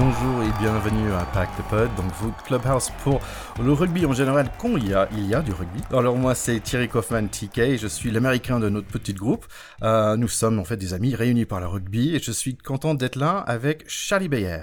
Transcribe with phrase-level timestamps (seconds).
[0.00, 3.20] Bonjour et bienvenue à Pack the Pod, donc votre clubhouse pour
[3.60, 5.80] le rugby en général, quand il y a, il y a du rugby.
[5.90, 9.44] Alors moi c'est Thierry Kaufman TK, je suis l'américain de notre petit groupe.
[9.82, 12.94] Euh, nous sommes en fait des amis réunis par le rugby et je suis content
[12.94, 14.62] d'être là avec Charlie Bayer.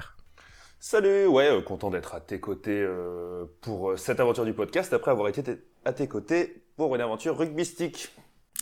[0.79, 5.11] Salut, ouais, euh, content d'être à tes côtés euh, pour cette aventure du podcast après
[5.11, 5.43] avoir été
[5.83, 8.15] à tes côtés pour une aventure rugbystique.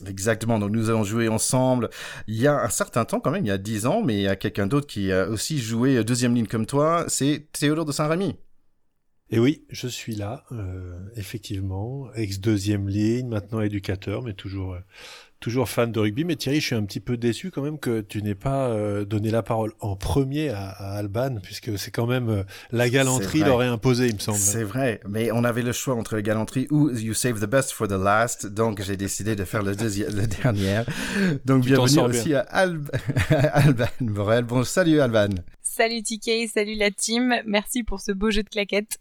[0.07, 1.89] Exactement, donc nous allons jouer ensemble
[2.27, 4.21] il y a un certain temps quand même, il y a 10 ans, mais il
[4.23, 7.91] y a quelqu'un d'autre qui a aussi joué deuxième ligne comme toi, c'est Théodore de
[7.91, 8.35] Saint-Rémy.
[9.29, 14.79] Et oui, je suis là, euh, effectivement, ex-deuxième ligne, maintenant éducateur, mais toujours, euh,
[15.43, 16.23] toujours fan de rugby.
[16.23, 19.03] Mais Thierry, je suis un petit peu déçu quand même que tu n'aies pas euh,
[19.03, 23.39] donné la parole en premier à, à Alban, puisque c'est quand même euh, la galanterie
[23.41, 23.49] vrai.
[23.49, 24.37] l'aurait imposé, il me semble.
[24.37, 27.71] C'est vrai, mais on avait le choix entre la galanterie ou You Save the Best
[27.71, 30.83] for the Last, donc j'ai décidé de faire le, le dernier.
[31.43, 32.89] Donc Tu bienvenue aussi à Alb
[33.29, 34.45] Alban Borel.
[34.45, 35.35] Bon, salut Alban.
[35.75, 38.99] Salut TK, salut la team, merci pour ce beau jeu de claquettes,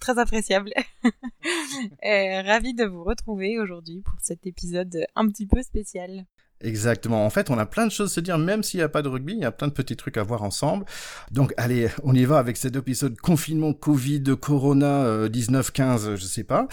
[0.00, 0.72] très appréciable.
[1.04, 6.24] euh, ravi de vous retrouver aujourd'hui pour cet épisode un petit peu spécial.
[6.62, 7.26] Exactement.
[7.26, 9.02] En fait, on a plein de choses à se dire, même s'il n'y a pas
[9.02, 10.84] de rugby, il y a plein de petits trucs à voir ensemble.
[11.32, 16.24] Donc, allez, on y va avec cet épisode confinement, Covid, Corona, euh, 19, 15, je
[16.24, 16.68] sais pas.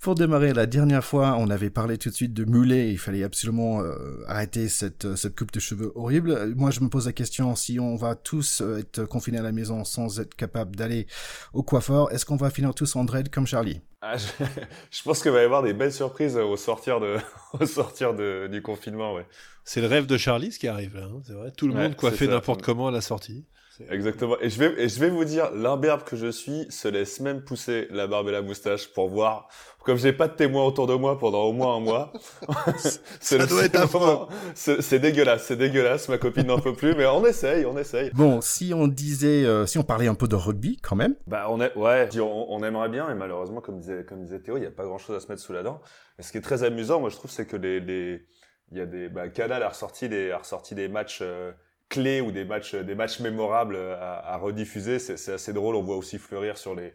[0.00, 2.90] Pour démarrer, la dernière fois, on avait parlé tout de suite de mulet.
[2.90, 6.30] Il fallait absolument euh, arrêter cette, euh, cette coupe de cheveux horrible.
[6.30, 9.42] Euh, Moi, je me pose la question, si on va tous euh, être confinés à
[9.42, 11.06] la maison sans être capable d'aller
[11.52, 13.80] au coiffeur, est-ce qu'on va finir tous en dread comme Charlie?
[14.00, 14.16] Ah,
[14.90, 17.16] je pense qu'il va y avoir des belles surprises au sortir, de,
[17.60, 19.26] au sortir de, du confinement, ouais.
[19.64, 21.50] C'est le rêve de Charlie ce qui arrive là, hein, c'est vrai.
[21.52, 23.46] Tout le Ouais, monde coiffé n'importe comment à la sortie.
[23.90, 24.36] Exactement.
[24.40, 27.42] Et je vais, et je vais vous dire, l'imberbe que je suis se laisse même
[27.42, 29.48] pousser la barbe et la moustache pour voir.
[29.84, 32.12] Comme j'ai pas de témoins autour de moi pendant au moins un mois.
[32.78, 36.08] c'est Ça doit être vraiment- C'est c'est dégueulasse, c'est dégueulasse.
[36.08, 38.10] Ma copine n'en peut plus, mais on essaye, on essaye.
[38.14, 41.46] Bon, si on disait, euh, si on parlait un peu de rugby quand même, Bah,
[41.50, 44.60] on est, ouais, on, on aimerait bien, et malheureusement, comme disait, comme disait Théo, il
[44.60, 45.80] n'y a pas grand chose à se mettre sous la dent.
[46.18, 48.24] Et ce qui est très amusant, moi, je trouve, c'est que les, les,
[48.72, 51.52] il y a des, bah, Canal a ressorti des, a ressorti des matchs, euh,
[51.94, 54.98] clés ou des matchs, des matchs mémorables euh, à, à rediffuser.
[54.98, 55.76] C'est, assez drôle.
[55.76, 56.92] On voit aussi fleurir sur les,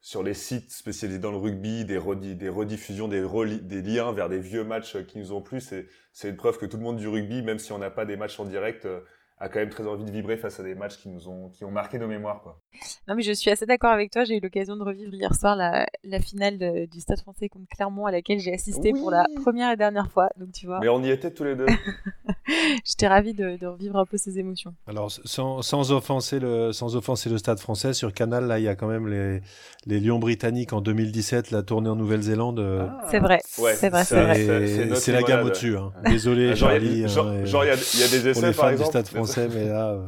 [0.00, 4.12] sur les sites spécialisés dans le rugby, des, redi- des rediffusions, des, reli- des liens
[4.12, 5.60] vers des vieux matchs qui nous ont plu.
[5.60, 5.86] C'est,
[6.24, 8.38] une preuve que tout le monde du rugby, même si on n'a pas des matchs
[8.40, 9.00] en direct, euh,
[9.38, 11.64] a quand même très envie de vibrer face à des matchs qui nous ont, qui
[11.66, 12.62] ont marqué nos mémoires, quoi.
[13.06, 15.56] Non mais je suis assez d'accord avec toi, j'ai eu l'occasion de revivre hier soir
[15.56, 18.98] la, la finale de- du Stade français contre Clermont à laquelle j'ai assisté Oui.
[19.00, 21.54] pour la première et dernière fois, donc tu vois, Mais on y était tous les
[21.54, 21.66] deux.
[22.84, 24.74] j'étais ravie de, de revivre un peu ces émotions.
[24.86, 28.68] Alors sans, sans offenser le sans offenser le Stade Français sur Canal là il y
[28.68, 29.40] a quand même les
[29.86, 32.58] les Lions britanniques en 2017 la tournée en Nouvelle-Zélande.
[32.60, 34.66] euh, C'est vrai, Ouais, c'est vrai, c'est vrai.
[34.96, 35.76] c'est- la gamme au-dessus.
[35.76, 35.92] Hein.
[36.06, 37.02] Désolé, Ah, Genre, il y Charlie.
[37.02, 38.76] a- hein, genre, il y a, il y a des pour essais, les par fans
[38.76, 38.84] du.
[38.84, 40.04] Stade français, mais là, euh,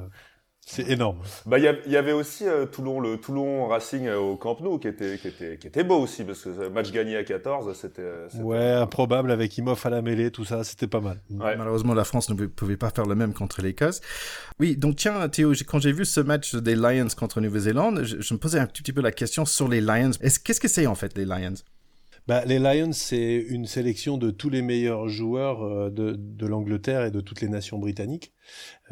[0.71, 1.19] c'est énorme.
[1.47, 4.89] Bah, il y, avait aussi euh, Toulon, le Toulon Racing euh, au Camp Nou, qui
[4.89, 8.03] était, qui était, qui était beau aussi, parce que ce match gagné à 14, c'était.
[8.03, 11.21] euh, c'était- Ouais, improbable avec Imoff à la mêlée, tout ça, c'était pas mal.
[11.31, 11.57] Ouais.
[11.57, 14.01] Malheureusement, la France ne pou- pouvait pas faire le même contre l'Écosse.
[14.61, 18.35] Oui, donc tiens, Théo, quand j'ai vu ce match des Lions contre Nouvelle-Zélande, je, je
[18.35, 20.11] me posais un tout petit peu la question sur les Lions.
[20.21, 21.55] Est-ce- Qu'est-ce que c'est en fait, les Lions?
[22.27, 27.07] Bah, les Lions, c'est une sélection de tous les meilleurs joueurs euh, de, de l'Angleterre
[27.07, 28.35] et de toutes les nations britanniques.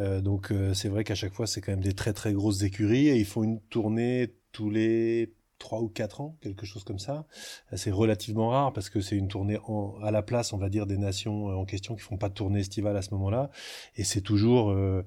[0.00, 2.62] Euh, donc euh, c'est vrai qu'à chaque fois, c'est quand même des très très grosses
[2.62, 6.98] écuries et ils font une tournée tous les trois ou quatre ans, quelque chose comme
[6.98, 7.26] ça.
[7.74, 10.86] C'est relativement rare parce que c'est une tournée en- à la place, on va dire,
[10.86, 13.50] des nations euh, en question qui font pas de tournée estivale à ce moment-là.
[13.96, 15.02] Et c'est toujours, euh,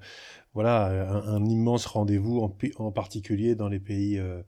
[0.54, 0.86] voilà,
[1.24, 4.42] un, immense rendez-vous, en, en particulier dans les pays euh,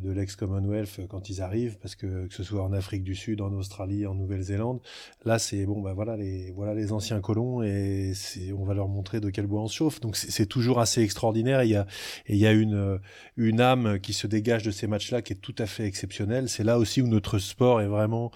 [0.00, 3.40] de l'ex-Commonwealth euh, quand ils arrivent, parce que que ce soit en Afrique du Sud,
[3.40, 4.80] en Australie, en Nouvelle-Zélande,
[5.24, 8.12] là c'est bon, bah voilà les voilà les anciens colons et
[8.56, 10.00] on va leur montrer de quel bois on se chauffe.
[10.00, 11.62] Donc c'est toujours assez extraordinaire.
[11.62, 11.86] Il y a
[12.26, 12.98] et il y a une euh,
[13.36, 16.48] une âme qui se dégage de ces matchs-là qui est tout à fait exceptionnelle.
[16.48, 18.30] C'est là aussi où notre sport est vraiment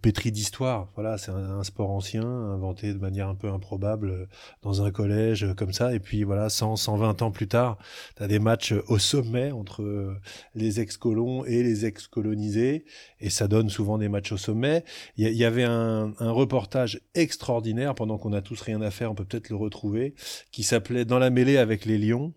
[0.00, 0.88] pétri d'histoire.
[0.94, 4.26] Voilà, c'est un, sport ancien, inventé de manière un peu improbable euh,
[4.62, 5.94] dans un collège comme ça.
[5.94, 7.78] Et puis voilà, 100, 120 ans plus tard,
[8.16, 10.16] tu as des matchs au sommet entre
[10.54, 12.84] les ex-colons et les ex-colonisés.
[13.20, 14.84] Et ça donne souvent des matchs au sommet.
[15.16, 18.80] Il y, a- il y avait un, un reportage extraordinaire, pendant qu'on a tous rien
[18.82, 20.14] à faire, on peut peut-être le retrouver,
[20.50, 22.34] qui s'appelait Dans la mêlée avec les lions.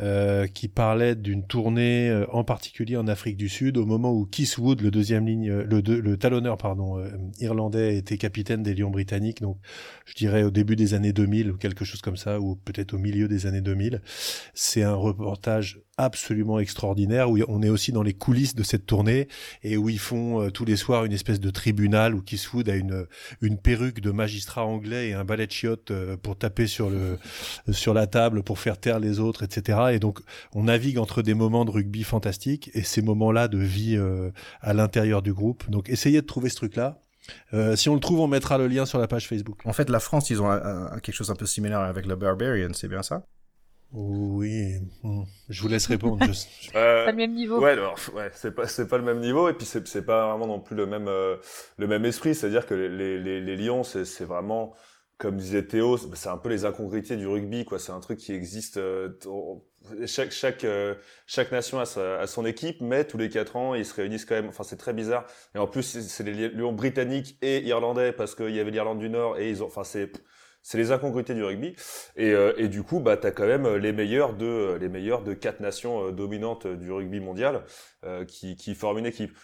[0.00, 4.24] Euh, qui parlait d'une tournée euh, en particulier en Afrique du Sud au moment où
[4.24, 7.02] Keith Wood, le deuxième ligne, euh, le, talonneur pardon
[7.40, 9.42] irlandais, était capitaine des Lions britanniques.
[9.42, 9.58] Donc,
[10.06, 12.98] je dirais au début des années 2000 ou quelque chose comme ça, ou peut-être au
[12.98, 14.00] milieu des années 2000.
[14.54, 19.28] C'est un reportage absolument extraordinaire où on est aussi dans les coulisses de cette tournée
[19.62, 22.76] et où ils font tous les soirs une espèce de tribunal où Keith Wood a
[22.76, 25.92] une perruque de magistrat anglais et un balai de chiottes
[26.22, 26.90] pour taper sur
[27.70, 29.78] sur la table pour faire taire les autres, etc.
[29.92, 30.20] Et donc,
[30.54, 33.98] on navigue entre des moments de rugby fantastiques et ces moments-là de vie
[34.60, 35.68] à l'intérieur du groupe.
[35.70, 36.98] Donc, essayez de trouver ce truc-là.
[37.76, 39.60] si on le trouve, on mettra le lien sur la page Facebook.
[39.64, 40.50] En fait, la France, ils ont
[41.02, 43.24] quelque chose un peu similaire avec le Barbarian, c'est bien ça?
[43.92, 45.24] Oui, hmm.
[45.50, 46.18] je vous laisse répondre.
[46.72, 47.60] pas le même niveau.
[47.60, 47.78] Ouais,
[48.14, 50.60] ouais, c'est pas c'est pas le même niveau et puis c'est c'est pas vraiment non
[50.60, 51.36] plus le même euh,
[51.76, 52.34] le même esprit.
[52.34, 54.74] C'est-à-dire que les les les Lions, c'est c'est vraiment
[55.22, 57.78] comme disait Théo, c'est un peu les incongruités du rugby, quoi.
[57.78, 58.76] C'est un truc qui existe.
[58.78, 59.10] Euh,
[60.04, 60.96] chaque chaque euh,
[61.28, 64.48] chaque nation a, son équipe, mais tous les quatre ans, ils se réunissent quand même.
[64.48, 65.24] Enfin, c'est très bizarre.
[65.54, 69.08] Et en plus, c'est les Lions britanniques et irlandais parce qu'il y avait l'Irlande du
[69.10, 69.66] Nord et ils ont.
[69.66, 70.10] Enfin, c'est
[70.60, 71.76] c'est les incongruités du rugby.
[72.16, 75.22] Et, euh, et du coup, bah, tu as quand même les meilleurs de, les meilleurs
[75.22, 77.62] de quatre nations dominantes du rugby mondial
[78.26, 79.36] qui, qui forment une équipe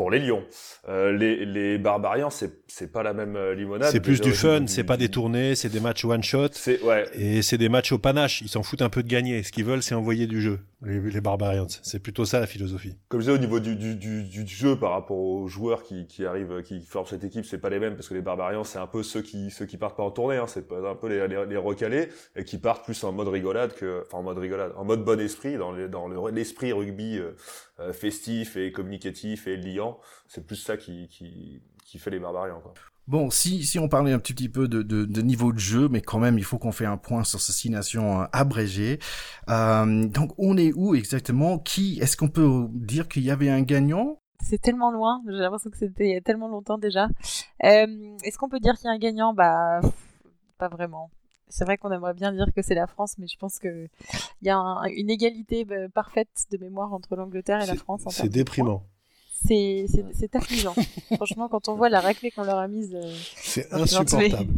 [0.00, 0.42] pour les Lions.
[0.88, 3.90] Euh, les, les Barbarians, c'est c'est pas la même euh, limonade.
[3.90, 6.48] C'est plus du fun, c'est pas des tournées, c'est des matchs one shot.
[6.52, 7.04] C'est ouais.
[7.12, 8.40] Et c'est des matchs au panache.
[8.40, 9.42] Ils s'en foutent un peu de gagner.
[9.42, 10.58] Ce qu'ils veulent, c'est envoyer du jeu.
[10.82, 12.96] Les, les Barbarians, c'est plutôt ça la philosophie.
[13.08, 16.06] Comme je disais au niveau du, du, du, du jeu par rapport aux joueurs qui,
[16.06, 18.78] qui arrivent, qui forment cette équipe, c'est pas les mêmes parce que les Barbarians, c'est
[18.78, 20.38] un peu ceux qui ceux qui partent pas en tournée.
[20.38, 20.46] Hein.
[20.46, 24.18] C'est un peu les, les, recalés et qui partent plus en mode rigolade que, enfin
[24.18, 28.72] en mode rigolade, en mode bon esprit dans les, dans l'esprit rugby euh, festif et
[28.72, 29.98] communicatif et liant.
[30.28, 32.60] C'est plus ça qui, qui, qui fait les barbarians.
[32.60, 32.72] Quoi.
[33.06, 35.88] Bon, si, si on parlait un petit, petit peu de, de, de, niveau de jeu,
[35.88, 38.98] mais quand même, il faut qu'on fait un point sur ces six nations euh, abrégées.
[39.48, 41.58] Euh, donc, on est où exactement?
[41.58, 44.20] Qui Est-ce qu'on peut dire qu'il y avait un gagnant?
[44.42, 47.08] C'est tellement loin, j'ai l'impression que c'était il y a tellement longtemps déjà.
[47.64, 49.34] Euh, Est-ce qu'on peut dire qu'il y a un gagnant?
[49.34, 49.80] Bah,
[50.56, 51.10] pas vraiment
[51.50, 53.88] c'est vrai qu'on aimerait bien dire que c'est la France, mais je pense qu'il
[54.42, 54.56] y a
[54.96, 58.04] une égalité bah, parfaite de mémoire entre l'Angleterre et la France.
[58.08, 58.86] C'est déprimant.
[59.46, 60.74] C'est affligeant.
[61.16, 62.94] Franchement, quand on voit la raclée qu'on leur a mise.
[62.94, 64.48] Euh, c'est insupportable.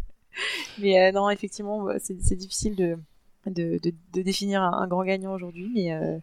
[0.78, 2.98] mais euh, non, effectivement, c'est difficile de,
[3.46, 6.18] de, de, définir un, grand gagnant aujourd'hui, mais euh,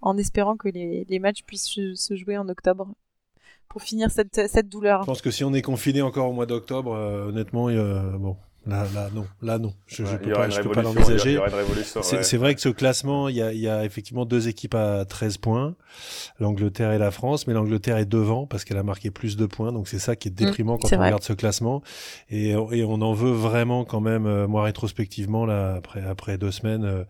[0.00, 2.88] en espérant que les, les matchs puissent se, jouer en octobre
[3.68, 5.02] pour finir cette, cette douleur.
[5.02, 7.66] Je pense que si on est confiné encore au mois d'octobre, honnêtement,
[8.18, 8.36] bon,
[8.66, 9.72] Là, là, non, là, non.
[9.86, 11.40] Je, je peux pas, je peux pas l'envisager.
[12.02, 15.38] C'est vrai que ce classement, il y a, y a, effectivement deux équipes à 13
[15.38, 15.76] points,
[16.40, 19.72] l'Angleterre et la France, mais l'Angleterre est devant parce qu'elle a marqué plus de points,
[19.72, 21.82] donc c'est ça qui est mmh, déprimant quand on regarde ce classement.
[22.28, 26.50] Et, et, on en veut vraiment quand même, euh, moi rétrospectivement, là, après, après deux
[26.50, 27.04] semaines, euh,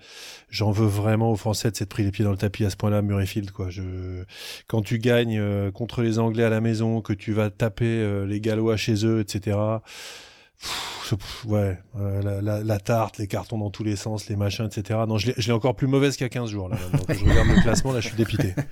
[0.51, 2.77] j'en veux vraiment aux Français de s'être pris les pieds dans le tapis à ce
[2.77, 3.71] point-là, Murrayfield, quoi.
[3.71, 4.23] Je,
[4.69, 8.41] quand tu gagnes euh, contre les Anglais à la maison, que tu vas taper les
[8.41, 9.57] Gallois chez eux, etc.,
[11.47, 15.01] ouais, la, la, tarte, les cartons dans tous les sens, les machins, etc.
[15.09, 16.69] Non, je l'ai encore plus mauvaise qu'il y a 15 jours.
[16.69, 18.55] Là, quand je regarde le classement, là, je suis dépité.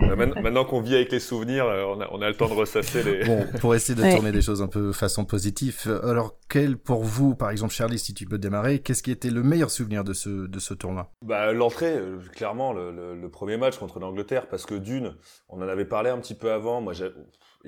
[0.00, 3.02] Maintenant qu'on vit avec les souvenirs, euh, on a, on a le temps de ressasser
[3.02, 3.24] les.
[3.24, 7.34] Bon, pour essayer de tourner les choses un peu façon positive, alors quel pour vous,
[7.34, 10.46] par exemple Charlie, si tu peux démarrer, qu'est-ce qui était le meilleur souvenir de ce
[10.46, 11.10] de ce tournoi?
[11.22, 15.16] Bah l'entrée, euh, clairement, le, le, le, premier match contre l'Angleterre, parce que d'une,
[15.48, 16.80] on en avait parlé un petit peu avant.
[16.80, 16.92] Moi,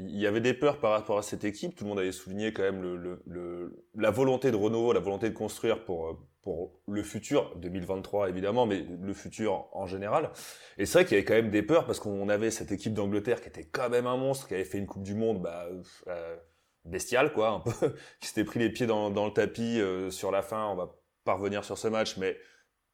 [0.09, 1.75] il y avait des peurs par rapport à cette équipe.
[1.75, 5.35] Tout le monde avait souligné quand même le, la volonté de renouveau, la volonté de
[5.35, 10.31] construire pour, pour le futur, 2023 évidemment, mais le futur en général.
[10.79, 12.95] Et c'est vrai qu'il y avait quand même des peurs parce qu'on avait cette équipe
[12.95, 15.67] d'Angleterre qui était quand même un monstre, qui avait fait une Coupe du Monde bah,
[16.09, 16.37] euh,
[16.85, 17.63] bestiale, quoi,
[18.21, 20.67] qui s'était pris les pieds dans, le tapis euh, sur la fin.
[20.67, 22.37] On va pas revenir sur ce match, mais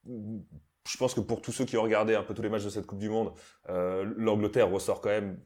[0.07, 2.71] je pense que pour tous ceux qui ont regardé un peu tous les matchs de
[2.71, 3.33] cette Coupe du Monde,
[3.69, 5.41] euh, l'Angleterre ressort quand même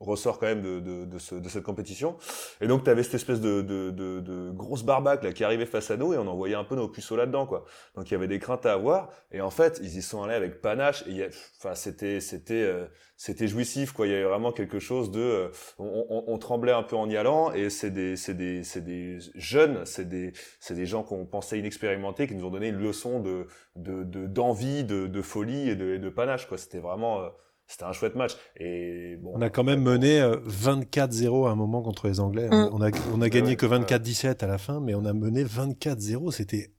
[0.00, 2.16] ressort quand même de, de, de, ce, de cette compétition.
[2.60, 5.96] Et donc, tu avais cette espèce de, de, grosse barbaque là, qui arrivait face à
[5.96, 7.46] nous et on envoyait un peu nos puceaux là-dedans.
[7.46, 7.64] quoi.
[7.94, 9.10] Donc, il y avait des craintes à avoir.
[9.32, 11.06] Et en fait, ils y sont allés avec panache.
[11.06, 12.86] Et enfin, c'était c'était euh,
[13.16, 13.92] c'était jouissif.
[13.92, 14.06] quoi.
[14.06, 15.20] Il y avait vraiment quelque chose de...
[15.20, 15.48] Euh,
[15.78, 17.52] on, on, tremblait un peu en y allant.
[17.52, 21.58] Et c'est des, c'est des, c'est des jeunes, c'est des, c'est des gens qu'on pensait
[21.58, 25.98] inexpérimentés qui nous ont donné une leçon de d'envie, de, de, folie et de, et
[25.98, 26.46] de panache.
[26.46, 26.58] quoi.
[26.58, 27.22] C'était vraiment...
[27.22, 27.28] Euh,
[27.66, 28.32] c'était un chouette match.
[28.58, 32.48] Et bon, on a quand même mené 24-0 euh, à un moment contre les Anglais.
[32.48, 32.70] Mm.
[32.72, 36.30] On a, on a gagné que 24-17 à la fin, mais on a mené 24-0.
[36.30, 36.70] C'était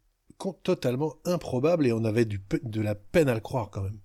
[0.63, 3.99] totalement improbable et on avait du, de la peine à le croire quand même.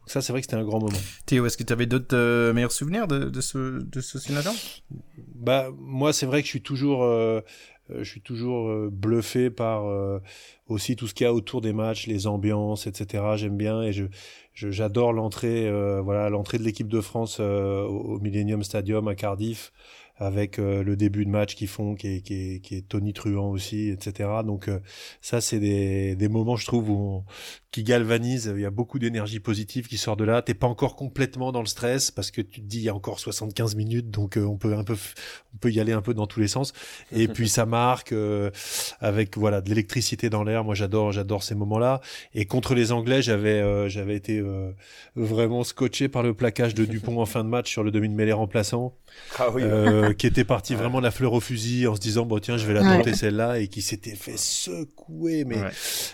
[0.00, 0.98] Donc ça, c'est vrai que c'était un grand moment.
[1.26, 4.18] Théo, est-ce que tu avais d'autres euh, meilleurs souvenirs de, de ce, de ce
[5.34, 7.40] Bah, moi, c'est vrai que je suis toujours, euh,
[7.88, 9.84] je suis toujours bluffé par
[10.68, 13.24] aussi tout ce qu'il y a autour des matchs, les ambiances, etc.
[13.36, 14.04] J'aime bien et je,
[14.68, 19.72] j'adore l'entrée, euh, voilà, l'entrée de l'équipe de France euh, au Millennium Stadium à Cardiff.
[20.16, 23.88] avec le début de match qu'ils font, qui est, qui est, qui est tonitruant aussi,
[23.88, 24.28] etc.
[24.44, 24.68] Donc
[25.22, 27.24] ça, c'est des, des moments, je trouve, où
[27.70, 28.52] qui galvanisent.
[28.54, 30.42] Il y a beaucoup d'énergie positive qui sort de là.
[30.42, 32.94] T'es pas encore complètement dans le stress parce que tu te dis il y a
[32.94, 34.96] encore 75 minutes, donc on peut un peu,
[35.54, 36.72] on peut y aller un peu dans tous les sens.
[37.12, 38.14] Et puis ça marque
[39.00, 40.64] avec voilà de l'électricité dans l'air.
[40.64, 42.00] Moi, j'adore, j'adore ces moments-là.
[42.34, 44.42] Et contre les Anglais, j'avais, j'avais été
[45.14, 48.14] vraiment scotché par le plaquage de Dupont en fin de match sur le demi de
[48.14, 48.96] mêlée remplaçant,
[49.38, 52.56] ah euh, qui était parti vraiment la fleur au fusil en se disant bon tiens
[52.56, 55.58] je vais la tenter celle-là et qui s'était fait secouer mais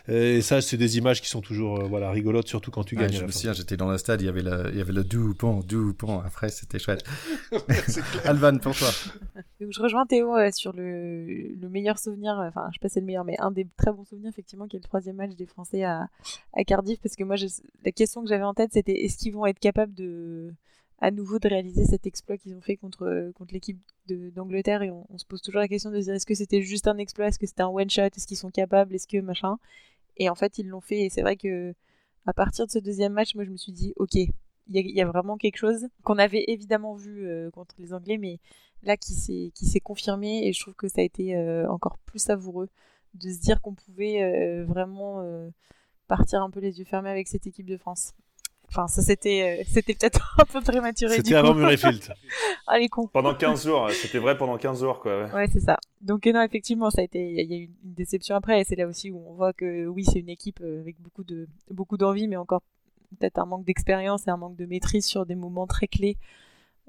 [0.08, 3.12] et ça c'est des images qui sont toujours euh, voilà rigolotes surtout quand tu gagnes.
[3.12, 5.04] Je me souviens j'étais dans le stade il y avait le il y avait le
[5.04, 7.04] Dupont Dupont après c'était chouette.
[8.24, 8.88] Alvan pour toi.
[9.60, 13.00] Donc je rejoins Théo euh, sur le, le meilleur souvenir enfin je sais pas c'est
[13.00, 15.46] le meilleur mais un des très bons souvenirs effectivement qui est le troisième match des
[15.46, 16.08] Français à,
[16.54, 17.36] à Cardiff parce que moi
[17.84, 20.52] la question que j'avais en tête c'était est-ce qu'ils vont être capables de
[20.98, 24.82] à nouveau de réaliser cet exploit qu'ils ont fait contre, contre l'équipe d'Angleterre?
[24.82, 26.96] Et on, se pose toujours la question de se dire est-ce que c'était juste un
[26.98, 29.58] exploit, est-ce que c'était un one shot, est-ce qu'ils sont capables, est-ce que machin?
[30.16, 31.74] Et en fait ils l'ont fait et c'est vrai que
[32.26, 34.14] à partir de ce deuxième match, moi je me suis dit ok,
[34.68, 38.40] il y, a vraiment quelque chose qu'on avait évidemment vu euh, contre les Anglais, mais
[38.82, 41.98] là qui s'est qui s'est confirmé et je trouve que ça a été euh, encore
[41.98, 42.68] plus savoureux
[43.14, 45.22] de se dire qu'on pouvait euh, vraiment
[46.08, 48.12] partir un peu les yeux fermés avec cette équipe de France.
[48.68, 51.16] Enfin, ça c'était, c'était peut-être un peu prématuré.
[51.16, 52.12] C'était avant Murrayfield.
[52.66, 53.06] Allez, con.
[53.06, 55.26] Pendant 15 jours, c'était vrai pendant 15 jours, quoi.
[55.26, 55.75] Ouais, ouais c'est ça.
[56.02, 58.64] Donc, euh, non, effectivement, ça a été, il y a eu une déception après, et
[58.64, 61.48] c'est là aussi où on voit que oui, c'est une équipe euh, avec beaucoup de,
[61.70, 62.62] beaucoup d'envie, mais encore
[63.18, 66.16] peut-être un manque d'expérience et un manque de maîtrise sur des moments très clés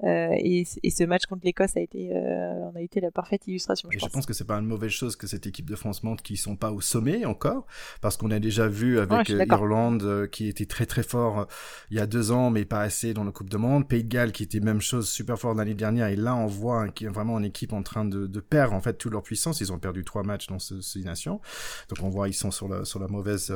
[0.04, 3.88] euh, et, et, ce match contre l'Écosse a été, euh, a été la parfaite illustration.
[3.90, 4.26] Je, je pense.
[4.26, 6.70] que c'est pas une mauvaise chose que cette équipe de France montre qu'ils sont pas
[6.70, 7.66] au sommet encore,
[8.00, 11.48] parce qu'on a déjà vu avec l'Irlande euh, qui était très très fort
[11.90, 13.88] il y a deux ans, mais pas assez dans la Coupe de Monde.
[13.88, 16.88] Pays de Galles qui était même chose super fort l'année dernière, et là on voit
[16.88, 19.22] qu'il y a vraiment une équipe en train de, de, perdre en fait toute leur
[19.22, 19.60] puissance.
[19.60, 21.40] Ils ont perdu trois matchs dans ce, ces nations,
[21.88, 23.52] donc on voit ils sont sur la sur la mauvaise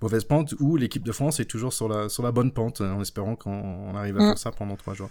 [0.00, 0.54] mauvaise pente.
[0.58, 3.94] Où l'équipe de France est toujours sur la sur la bonne pente, en espérant qu'on
[3.94, 4.26] arrive à mm.
[4.28, 5.10] faire ça pendant trois jours,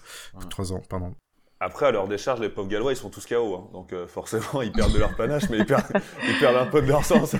[0.50, 1.14] trois pardon.
[1.60, 3.56] Après, à leur décharge, les pauvres Gallois, ils sont tous KO.
[3.56, 3.70] Hein.
[3.72, 5.86] Donc euh, forcément, ils perdent de leur panache, mais ils perdent,
[6.28, 7.36] ils perdent un peu de leur sens.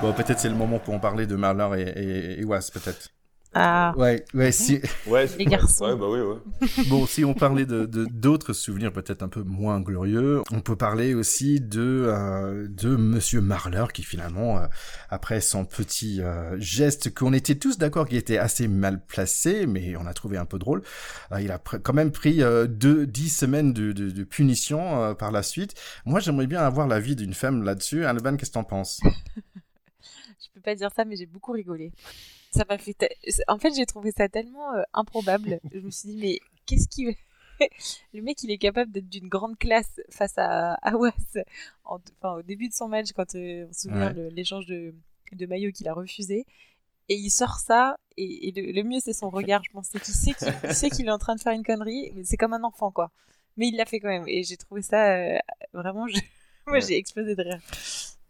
[0.00, 3.10] Bon, peut-être c'est le moment pour en parler de Marler et, et, peut-être.
[3.54, 3.92] Ah.
[3.98, 4.80] Ouais, ouais, si.
[5.06, 5.84] Ouais, les garçons.
[5.84, 6.84] Ouais, bah oui, ouais.
[6.88, 11.14] bon, si on parlait de d'autres souvenirs peut-être un peu moins glorieux, on peut parler
[11.14, 14.66] aussi de euh, de Monsieur Marler qui finalement, euh,
[15.10, 19.96] après son petit euh, geste qu'on était tous d'accord qu'il était assez mal placé, mais
[19.96, 20.82] on a trouvé un peu drôle,
[21.38, 25.74] il a quand même pris deux dix semaines de, de, de punition par la suite.
[26.06, 28.04] Moi, j'aimerais bien avoir l'avis d'une femme là-dessus.
[28.06, 29.00] Alban, qu'est-ce que t'en penses?
[30.40, 31.92] Je peux pas dire ça, mais j'ai beaucoup rigolé
[32.52, 32.96] ça m'a fait.
[33.48, 35.60] En fait, j'ai trouvé ça tellement euh, improbable.
[35.72, 37.16] Je me suis dit, mais qu'est-ce qui.
[38.12, 41.12] le mec, il est capable d'être d'une grande classe face à Awas
[41.84, 44.94] enfin, au début de son match, quand euh, on se souvient l'échange de,
[45.32, 46.46] de maillot qu'il a refusé.
[47.08, 49.62] Et il sort ça, et, le, mieux, c'est son regard.
[49.64, 52.52] Je pense qu'il sait qu'il est en train de faire une connerie, mais c'est comme
[52.52, 53.10] un enfant, quoi.
[53.56, 54.26] Mais il l'a fait quand même.
[54.28, 55.38] Et j'ai trouvé ça euh,
[55.72, 56.06] vraiment.
[56.66, 57.60] Moi, j'ai explosé de rire.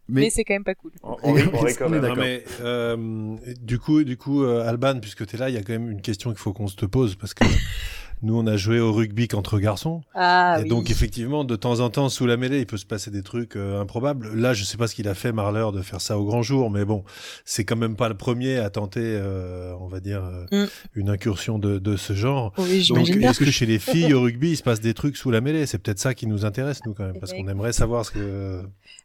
[0.09, 0.91] Mais, c'est quand même pas cool.
[1.01, 1.33] On, on,
[1.77, 2.13] quand même.
[2.17, 5.61] mais, euh, du coup, du coup, euh, Alban, puisque tu es là, il y a
[5.61, 7.45] quand même une question qu'il faut qu'on se te pose parce que
[8.23, 10.01] nous, on a joué au rugby qu'entre garçons.
[10.15, 13.11] Ah, et donc, effectivement, de temps en temps, sous la mêlée, il peut se passer
[13.11, 14.33] des trucs euh, improbables.
[14.33, 16.71] Là, je sais pas ce qu'il a fait, Marler, de faire ça au grand jour,
[16.71, 17.03] mais bon,
[17.43, 20.69] c'est quand même pas le premier à tenter, euh, on va dire, euh, mm.
[20.95, 22.53] une incursion de, de ce genre.
[22.57, 25.29] Oui, donc, est-ce que chez les filles au rugby, il se passe des trucs sous
[25.29, 25.65] la mêlée?
[25.65, 28.61] C'est peut-être ça qui nous intéresse, nous, quand même, parce qu'on aimerait savoir ce que.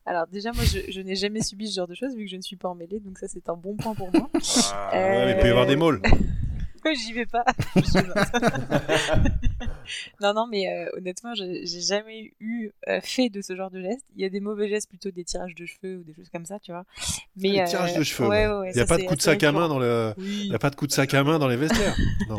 [0.06, 2.36] Alors, déjà, moi, je, je n'ai jamais subi ce genre de choses, vu que je
[2.36, 4.30] ne suis pas en mêlée, donc ça, c'est un bon point pour moi.
[4.72, 6.00] Ah, mais il peut y avoir des mauls.
[6.94, 7.44] J'y vais pas.
[10.20, 14.04] non, non, mais euh, honnêtement, j'ai jamais eu euh, fait de ce genre de geste.
[14.16, 16.46] Il y a des mauvais gestes, plutôt des tirages de cheveux ou des choses comme
[16.46, 16.84] ça, tu vois.
[17.36, 18.28] Mais des tirages de cheveux.
[18.66, 20.14] il n'y a pas de coup de sac à main dans le.
[20.18, 21.96] Il a pas de coup de sac à main dans les vestiaires.
[22.28, 22.38] non.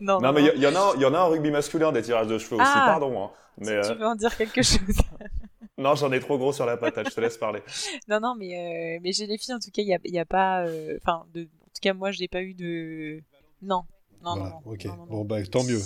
[0.00, 0.20] non.
[0.20, 2.26] non, mais il y, en a, il y en a en rugby masculin des tirages
[2.26, 2.70] de cheveux aussi.
[2.74, 3.24] Ah, pardon.
[3.24, 3.30] Hein.
[3.58, 4.78] Mais tu veux en dire quelque chose.
[5.78, 7.60] Non, j'en ai trop gros sur la patate, je te laisse parler.
[8.08, 10.26] non, non, mais, mais chez les filles, en tout cas, il n'y a, y a,
[10.26, 10.66] pas.
[10.96, 13.22] Enfin, en tout cas, moi, je n'ai pas eu de,
[13.62, 13.84] non.
[14.22, 14.86] Non, non, ok.
[15.08, 15.80] bon, bah, tant mieux.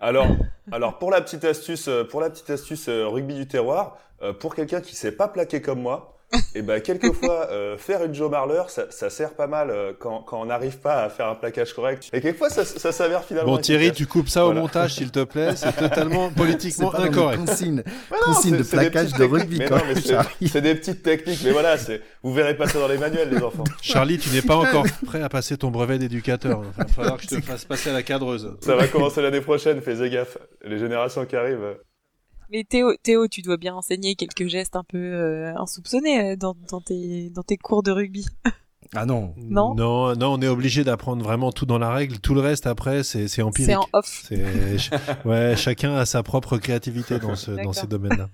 [0.00, 0.26] Alors,
[0.72, 4.32] alors pour la petite astuce, euh, pour la petite astuce euh, rugby du terroir, euh,
[4.32, 6.13] pour quelqu'un qui s'est pas plaqué comme moi,
[6.54, 10.20] et ben quelquefois euh, faire une Joe Marler ça, ça sert pas mal euh, quand,
[10.20, 13.52] quand on n'arrive pas à faire un plaquage correct et quelquefois ça, ça s'avère finalement
[13.52, 13.98] Bon Thierry, efficace.
[13.98, 14.60] tu coupes ça Voilà.
[14.60, 17.44] au montage s'il te plaît, c'est totalement politiquement C'est pas incorrect.
[17.44, 21.40] consignes, Mais non, consignes c'est- de c'est plaquage de rugby c'est- c'est des petites techniques
[21.44, 24.42] mais voilà c'est vous verrez pas ça dans les manuels les enfants Charlie, tu n'es
[24.42, 26.62] pas encore prêt à passer ton brevet d'éducateur.
[26.78, 28.56] Il va falloir que je te fasse passer à la cadreuse.
[28.60, 31.74] ça va commencer l'année prochaine fais gaffe les générations qui arrivent euh,
[32.50, 36.56] Mais Théo, Théo, tu dois bien enseigner quelques gestes un peu euh, insoupçonnés euh, dans,
[36.68, 38.26] dans, tes, dans tes cours de rugby.
[38.94, 39.34] Ah non.
[39.38, 39.74] Non?
[39.74, 42.18] non, non, on est obligé d'apprendre vraiment tout dans la règle.
[42.18, 43.70] Tout le reste après, c'est c'est empirique.
[43.70, 44.30] C'est en off.
[45.24, 48.28] Ouais, chacun a sa propre créativité dans ce dans ces domaines-là.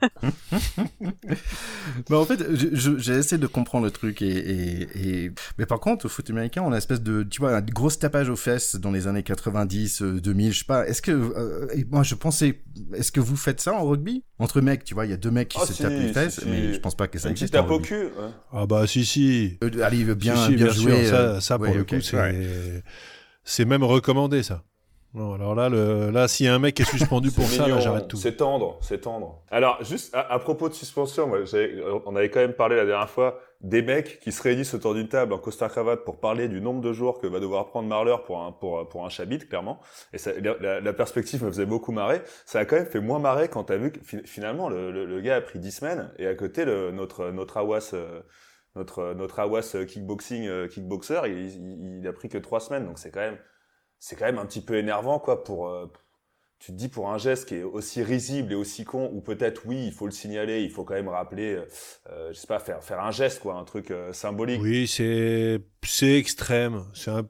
[2.08, 4.88] Mais en fait, je- je- j'ai essayé de comprendre le truc et, et,
[5.24, 7.60] et- mais par contre, au foot américain, on a une espèce de, tu vois, un
[7.60, 10.86] gros tapage aux fesses dans les années 90, euh, 2000, je sais pas.
[10.86, 12.60] Est-ce que, euh, et moi, je pensais,
[12.94, 14.24] est-ce que vous faites ça en rugby?
[14.38, 16.12] Entre mecs, tu vois, il y a deux mecs qui Ah, se si, tapent les
[16.12, 16.48] fesses, si.
[16.48, 17.54] mais je pense pas que ça existe.
[17.54, 17.88] en tape au rugby.
[17.88, 18.30] cul ouais.
[18.52, 19.58] Ah bah si si.
[19.62, 21.04] Euh, allez, bien, Si, si, bien, sûr, joué.
[21.06, 22.82] ça, euh, ça pour ouais, le coup, c'est ouais.
[23.44, 24.62] c'est même recommandé ça.
[25.12, 27.66] Non, alors là, le, là, s'il y a un mec qui est suspendu pour ça,
[27.80, 28.16] j'arrête tout.
[28.16, 29.42] C'est tendre, c'est tendre.
[29.50, 31.38] Alors, juste à, à propos de suspension, moi,
[32.06, 35.08] on avait quand même parlé la dernière fois des mecs qui se réunissent autour d'une
[35.08, 38.14] table en costard cravate pour parler du nombre de jours que va devoir prendre Marler
[38.24, 39.80] pour un pour pour un chabit, clairement.
[40.12, 42.22] Et ça, la, perspective me faisait beaucoup marrer.
[42.46, 45.06] Ça a quand même fait moins marrer quand t'as vu que fi- finalement le, le,
[45.06, 48.20] le gars a pris 10 semaines et à côté le notre notre Awas euh,
[48.76, 52.86] notre notre Awas euh, kickboxing euh, kickboxer, il, il, a pris que 3 semaines.
[52.86, 53.38] Donc c'est quand même
[53.98, 55.86] c'est quand même un petit peu énervant quoi pour euh,
[56.58, 59.62] tu te dis pour un geste qui est aussi risible et aussi con, ou peut-être
[59.64, 61.58] oui, il faut le signaler, il faut quand même rappeler,
[62.10, 64.60] euh, je sais pas, faire faire un geste quoi, un truc symbolique.
[64.60, 66.84] Oui, c'est c'est extrême.
[66.92, 67.26] C'est un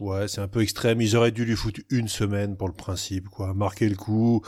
[0.00, 1.00] ouais, c'est un peu extrême.
[1.00, 4.42] Ils auraient dû lui foutre une semaine pour le principe, quoi, marquer le coup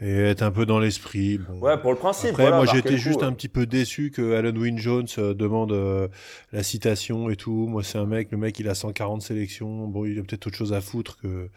[0.00, 1.38] et être un peu dans l'esprit.
[1.38, 1.60] Bon.
[1.60, 2.30] Ouais, pour le principe.
[2.30, 3.26] Après, voilà, moi, j'étais coup, juste ouais.
[3.26, 6.08] un petit peu déçu que Alan Wynne Jones euh, demande euh,
[6.52, 7.66] la citation et tout.
[7.68, 9.86] Moi, c'est un mec, le mec, il a 140 sélections.
[9.86, 11.50] Bon, il a peut-être autre chose à foutre que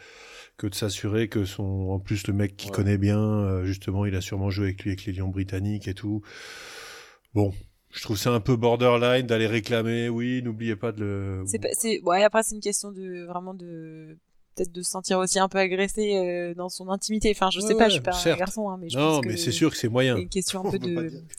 [0.58, 2.72] que de s'assurer que son, en plus, le mec qui Ouais.
[2.72, 5.92] connaît bien, euh, justement, il a sûrement joué avec lui avec les Lions britanniques et
[5.92, 6.22] tout.
[7.34, 7.52] Bon,
[7.92, 10.08] je trouve ça un peu borderline d'aller réclamer.
[10.08, 11.42] Oui, n'oubliez pas de le.
[11.46, 14.16] C'est pas, c'est, ouais, après, c'est une question de, vraiment de,
[14.56, 17.30] peut-être de se sentir aussi un peu agressé euh, dans son intimité.
[17.34, 18.36] Enfin, je Ouais, sais pas, ouais, je suis pas certes.
[18.36, 20.16] un garçon, hein, mais je non, pense que mais c'est sûr que c'est moyen.
[20.16, 20.78] a une question un peu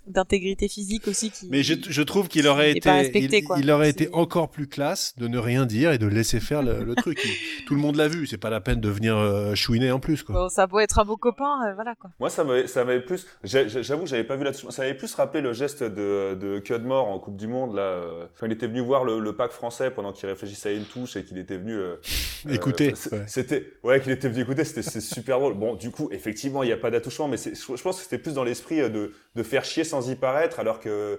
[0.07, 1.47] d'intégrité physique aussi qui.
[1.49, 3.57] Mais je, je trouve qu'il aurait été, respecté, il, quoi.
[3.59, 6.61] il aurait C'est- été encore plus classe de ne rien dire et de laisser faire
[6.63, 7.19] le, le truc.
[7.23, 9.99] Il- tout le monde l'a vu, c'est pas la peine de venir euh, chouiner en
[9.99, 10.35] plus, quoi.
[10.35, 12.11] Bon, ça peut être un beau copain, euh, voilà quoi.
[12.19, 13.25] Moi, ça m'avait, ça m'avait plus.
[13.43, 14.67] J'avoue, que j'avais pas vu là-dessus.
[14.69, 17.81] Ça m'avait plus rappelé le geste de, de Cudmore en Coupe du Monde là.
[17.81, 20.85] euh, Quand il était venu voir le, le pack français pendant qu'il réfléchissait à une
[20.85, 21.73] touche et qu'il était venu.
[21.73, 21.95] euh,
[22.47, 23.23] euh, Écoutez, ouais.
[23.27, 24.63] C'était, ouais, qu'il était venu écouter.
[24.63, 25.53] C'était, c'est super drôle.
[25.55, 28.03] Bon, du coup, effectivement, il n'y a pas d'attouchement, mais c'est, je je pense que
[28.03, 31.17] c'était plus dans l'esprit euh, de, de faire chier sans y paraître, alors que euh,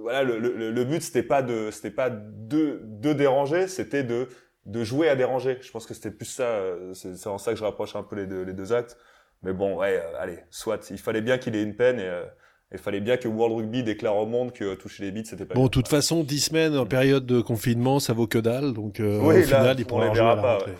[0.00, 4.28] voilà, le, le, le but c'était pas de, c'était pas de, de déranger, c'était de
[4.66, 5.58] de jouer à déranger.
[5.62, 6.42] Je pense que c'était plus ça.
[6.44, 8.98] euh, C'est, c'est en ça que je rapproche un peu les deux, les deux actes.
[9.42, 10.90] Mais bon, ouais, euh, allez, soit.
[10.90, 12.24] Il fallait bien qu'il ait une peine et euh,
[12.72, 15.54] il fallait bien que World Rugby déclare au monde que toucher les bits, c'était pas
[15.54, 18.72] Bon, de toute façon, 10 semaines en période de confinement, ça vaut que dalle.
[18.74, 20.74] Donc, euh, Oui, au là, final, il on pourra les verra à la pas, rentrée.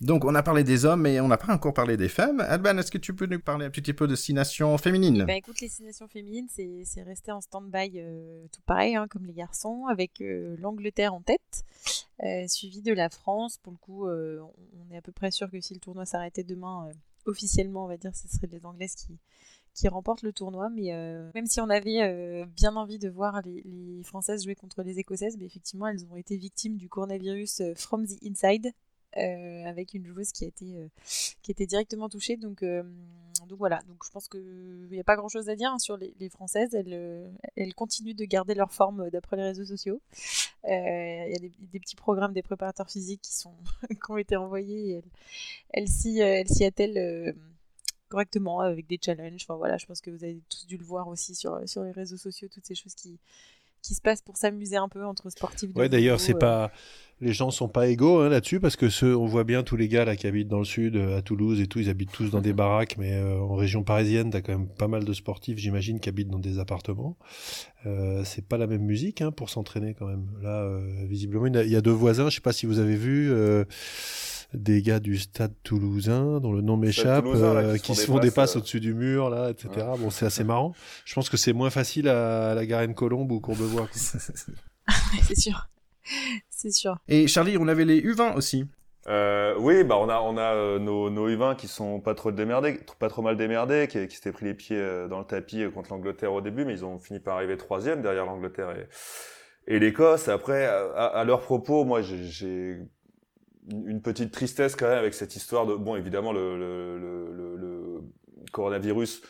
[0.00, 2.40] Donc, on a parlé des hommes, mais on n'a pas encore parlé des femmes.
[2.40, 5.24] Alban, est-ce que tu peux nous parler un petit peu de six nations féminines?
[5.26, 9.26] Ben écoute, les six nations féminines, c'est, resté en stand-by euh, tout pareil, hein, comme
[9.26, 11.64] les garçons, avec euh, l'Angleterre en tête,
[12.24, 13.58] euh, suivi de la France.
[13.62, 16.44] Pour le coup, euh, on- est à peu près sûr que si le tournoi s'arrêtait
[16.44, 16.92] demain, euh,
[17.26, 19.18] officiellement, on va dire, ce seraient les Anglaises qui,
[19.74, 20.68] qui remportent le tournoi.
[20.70, 24.82] Mais euh, même si on avait euh, bien envie de voir les, Françaises jouer contre
[24.82, 28.72] les Écossaises, ben, effectivement, elles ont été victimes du coronavirus euh, from the inside.
[29.14, 30.88] avec une joueuse qui a été
[31.42, 32.62] qui était directement touchée donc
[33.58, 34.38] voilà donc je pense que
[34.88, 38.24] il n'y a pas grand chose à dire hein, sur les, françaises elles continuent de
[38.24, 40.00] garder leur forme d'après les réseaux sociaux
[40.62, 43.56] il y a des, petits programmes des préparateurs physiques qui sont
[43.90, 45.02] qui ont été envoyés
[45.70, 47.34] elles elles s'y attellent
[48.10, 51.08] correctement avec des challenges enfin voilà je pense que vous avez tous dû le voir
[51.08, 53.18] aussi sur sur les réseaux sociaux toutes ces choses qui
[53.82, 55.70] qui se passent pour s'amuser un peu entre sportifs.
[55.74, 56.38] Ouais, d'ailleurs, c'est euh.
[56.38, 56.70] pas
[57.20, 59.88] les gens sont pas égaux hein, là-dessus parce que ceux, on voit bien tous les
[59.88, 62.30] gars là qui habitent dans le sud, euh, à Toulouse et tout, ils habitent tous
[62.30, 65.58] dans des baraques, mais euh, en région parisienne, t'as quand même pas mal de sportifs,
[65.58, 67.16] j'imagine, qui habitent dans des appartements.
[67.86, 70.26] Euh, c'est pas la même musique hein, pour s'entraîner quand même.
[70.42, 72.66] Là, euh, visiblement, il y, a, il y a deux voisins, je sais pas si
[72.66, 73.30] vous avez vu.
[74.54, 78.30] Des gars du stade toulousain dont le nom m'échappe, euh, qui qui se font des
[78.30, 78.58] passes, euh.
[78.58, 79.86] au-dessus du mur, là, etc.
[79.98, 80.74] Bon, c'est assez marrant.
[81.04, 83.88] Je pense que c'est moins facile à, la Garenne-Colombe ou Courbevoie.
[83.92, 85.68] c'est sûr.
[86.48, 86.98] C'est sûr.
[87.08, 88.66] Et Charlie, on avait les U20 aussi.
[89.08, 92.32] Euh, oui, bah on a on a euh, nos, nos U20 qui sont pas trop
[92.32, 95.62] démerdés, pas trop mal démerdés, qui, qui s'étaient pris les pieds euh, dans le tapis
[95.62, 99.74] euh, contre l'Angleterre au début, mais ils ont fini par arriver troisième derrière l'Angleterre et,
[99.74, 100.28] et l'Écosse.
[100.28, 102.78] Après, à, à, leur propos, moi j'ai
[103.68, 108.00] une petite tristesse quand même avec cette histoire de bon évidemment le,
[108.52, 109.22] coronavirus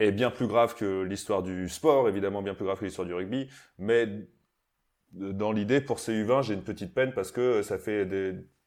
[0.00, 3.14] est bien plus grave que l'histoire du sport, évidemment bien plus grave que l'histoire du
[3.14, 4.08] rugby, mais
[5.12, 8.04] dans l'idée pour ces U20 j'ai une petite peine parce que ça fait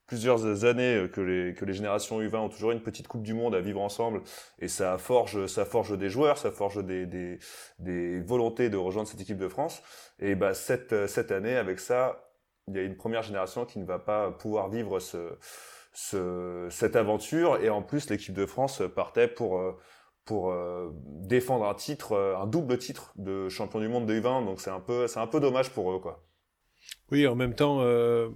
[0.08, 3.54] plusieurs années que les, que les générations U20 ont toujours une petite Coupe du Monde
[3.54, 4.22] à vivre ensemble
[4.60, 7.40] et ça forge, ça forge des joueurs, ça forge des, des,
[7.80, 9.84] des volontés de rejoindre cette équipe de France.
[10.20, 12.27] Et bah, cette, cette année, avec ça,
[12.68, 15.38] il y a une première génération qui ne va pas pouvoir vivre ce,
[15.94, 17.58] ce, cette aventure.
[17.62, 19.62] Et en plus, l'équipe de France partait pour,
[20.26, 20.54] pour
[21.06, 24.46] défendre un titre, un double titre de champion du monde U20.
[24.46, 26.02] Donc c'est un peu, dommage pour eux.
[27.12, 28.30] Oui, en même temps, euh,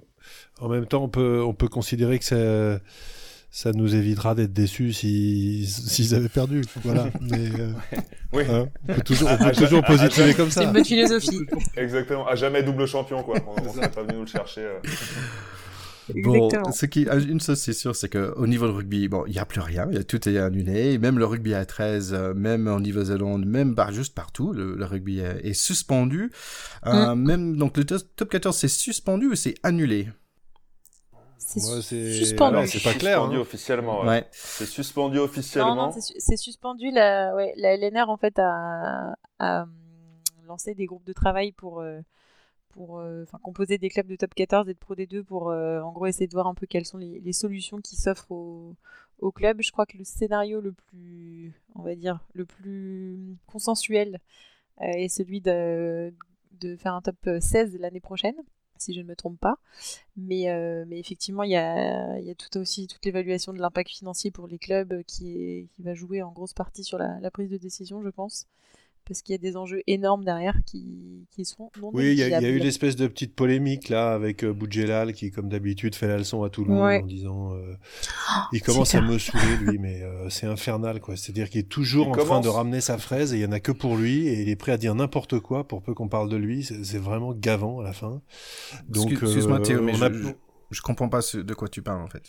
[0.62, 2.80] on peut, on considérer que ça,
[3.54, 6.62] ça nous évitera d'être déçus s'ils si, avaient perdu.
[6.84, 7.10] Voilà.
[7.22, 7.74] Mais, euh,
[8.32, 8.44] oui.
[8.50, 10.62] Hein, on peut toujours, on peut toujours positiver comme ça.
[10.62, 11.42] C'est une bonne philosophie.
[11.76, 12.26] Exactement.
[12.26, 13.36] À jamais double champion, quoi.
[13.46, 14.62] On, serait pas venu nous le chercher.
[14.62, 14.80] Euh.
[16.16, 19.34] Bon, ce qui, une chose c'est sûr, c'est que au niveau de rugby, bon, il
[19.34, 22.34] y a plus rien, y a, tout est annulé, même le rugby à 13, euh,
[22.34, 26.32] même en Nouvelle-Zélande, même bah, juste partout, le, le rugby est, est suspendu.
[26.86, 27.22] Euh, mm.
[27.22, 30.10] Même donc le top 14 c'est suspendu ou c'est annulé?
[31.60, 32.68] C'est suspendu.
[32.68, 33.18] C'est pas clair.
[33.20, 33.42] Suspendu hein.
[33.42, 34.02] officiellement.
[34.02, 34.08] Ouais.
[34.08, 34.28] Ouais.
[34.32, 35.76] C'est suspendu officiellement.
[35.76, 36.92] Non, non, c'est su- c'est suspendu.
[36.92, 39.74] La, ouais, la LNR en fait a, a, hum,
[40.46, 42.00] lancé des groupes de travail pour euh,
[42.70, 45.82] pour euh, enfin composer des clubs de top 14 et de pro D2 pour euh,
[45.82, 48.76] en gros essayer de voir un peu quelles sont les, les solutions qui s'offrent au,
[49.20, 49.58] au club.
[49.62, 54.20] Je crois que le scénario le plus, on va dire, le plus consensuel
[54.82, 56.14] euh, est celui de,
[56.62, 58.36] de faire un top 16 l'année prochaine,
[58.82, 59.58] si je ne me trompe pas.
[60.18, 64.60] Mais, euh, effectivement, il y a, tout aussi toute l'évaluation de l'impact financier pour les
[64.60, 68.48] clubs qui, va jouer en grosse partie sur la prise de décision, je pense
[69.08, 72.24] parce qu'il y a des enjeux énormes derrière qui, qui sont non Oui, il y,
[72.24, 75.50] a- il y a eu l'espèce de petite polémique là avec euh, Boudjelal qui, comme
[75.50, 77.02] d'habitude, fait la leçon à tout le monde Ouais.
[77.04, 77.74] en disant euh,
[78.54, 81.16] il commence à me saouler lui, mais euh, c'est infernal quoi.
[81.16, 83.52] C'est-à-dire qu'il est toujours Il en train de ramener sa fraise et il y en
[83.52, 86.08] a que pour lui et il est prêt à dire n'importe quoi pour peu qu'on
[86.08, 86.64] parle de lui.
[86.64, 88.22] C'est vraiment gavant à la fin.
[88.88, 90.28] Donc, Excuse- Excuse-moi euh, Théo, mais je, a- je,
[90.72, 92.24] je comprends pas ce- de quoi tu parles en fait.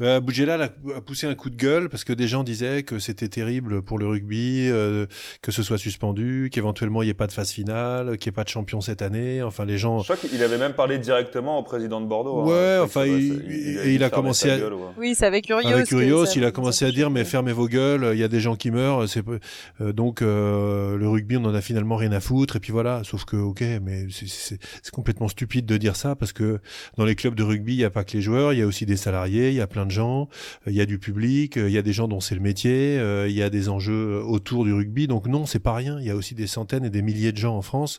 [0.00, 0.64] Euh, Boudjelal a,
[0.96, 3.98] a poussé un coup de gueule parce que des gens disaient que c'était terrible pour
[3.98, 5.06] le rugby, euh,
[5.42, 8.36] que ce soit suspendu, qu'éventuellement il n'y ait pas de phase finale, qu'il n'y ait
[8.36, 9.42] pas de champion cette année.
[9.42, 9.98] Enfin, les gens.
[10.00, 12.40] Je crois qu'il avait même parlé directement au président de Bordeaux.
[12.40, 12.46] hein.
[12.46, 14.80] Ouais, enfin, ça, il- et il a commencé à- gueule, ouais.
[14.98, 15.68] Oui, c'est avec Urios.
[15.68, 18.24] Avec que Urios, ça- il a commencé à dire mais fermez vos gueules, il y
[18.24, 19.40] a des gens qui meurent, c'est peu-
[19.80, 23.02] euh, donc euh, le rugby on en a finalement rien à foutre et puis voilà,
[23.04, 24.58] sauf que OK, mais c'est-
[24.92, 26.58] complètement stupide de dire ça parce que
[26.96, 28.66] dans les clubs de rugby, il y a pas que les joueurs, il y a
[28.66, 30.28] aussi des salariés, il y a plein de gens,
[30.66, 32.40] euh, il y a du public, euh, il y a des gens dont c'est le
[32.40, 35.06] métier, euh, il y a des enjeux autour du rugby.
[35.06, 37.38] Donc non, c'est pas rien, il y a aussi des centaines et des milliers de
[37.38, 37.98] gens en France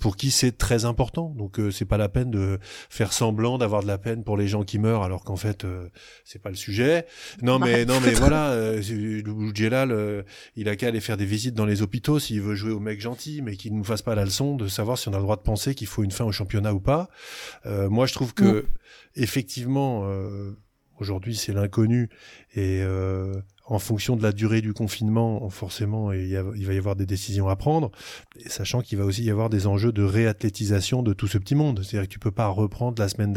[0.00, 1.32] pour qui c'est très important.
[1.36, 4.64] Donc c'est pas la peine de faire semblant d'avoir de la peine pour les gens
[4.64, 5.66] qui meurent alors qu'en fait
[6.24, 7.06] c'est pas le sujet.
[7.42, 8.50] Non mais non mais voilà,
[9.94, 10.22] euh,
[10.56, 13.00] il a qu'à aller faire des visites dans les hôpitaux s'il veut jouer au mec
[13.00, 15.22] gentil, mais qu'il ne nous fasse pas la leçon de savoir si on a le
[15.22, 17.08] droit de penser qu'il faut une fin au championnat ou pas.
[17.66, 18.66] Euh, moi, je trouve que
[19.16, 20.56] effectivement, euh,
[21.00, 22.08] aujourd'hui, c'est l'inconnu
[22.54, 23.34] et euh,
[23.66, 26.96] en fonction de la durée du confinement, forcément, il, y a- il va y avoir
[26.96, 27.90] des décisions à prendre,
[28.38, 31.54] et sachant qu'il va aussi y avoir des enjeux de réathlétisation de tout ce petit
[31.54, 31.80] monde.
[31.82, 33.34] C'est-à-dire que tu peux pas reprendre la semaine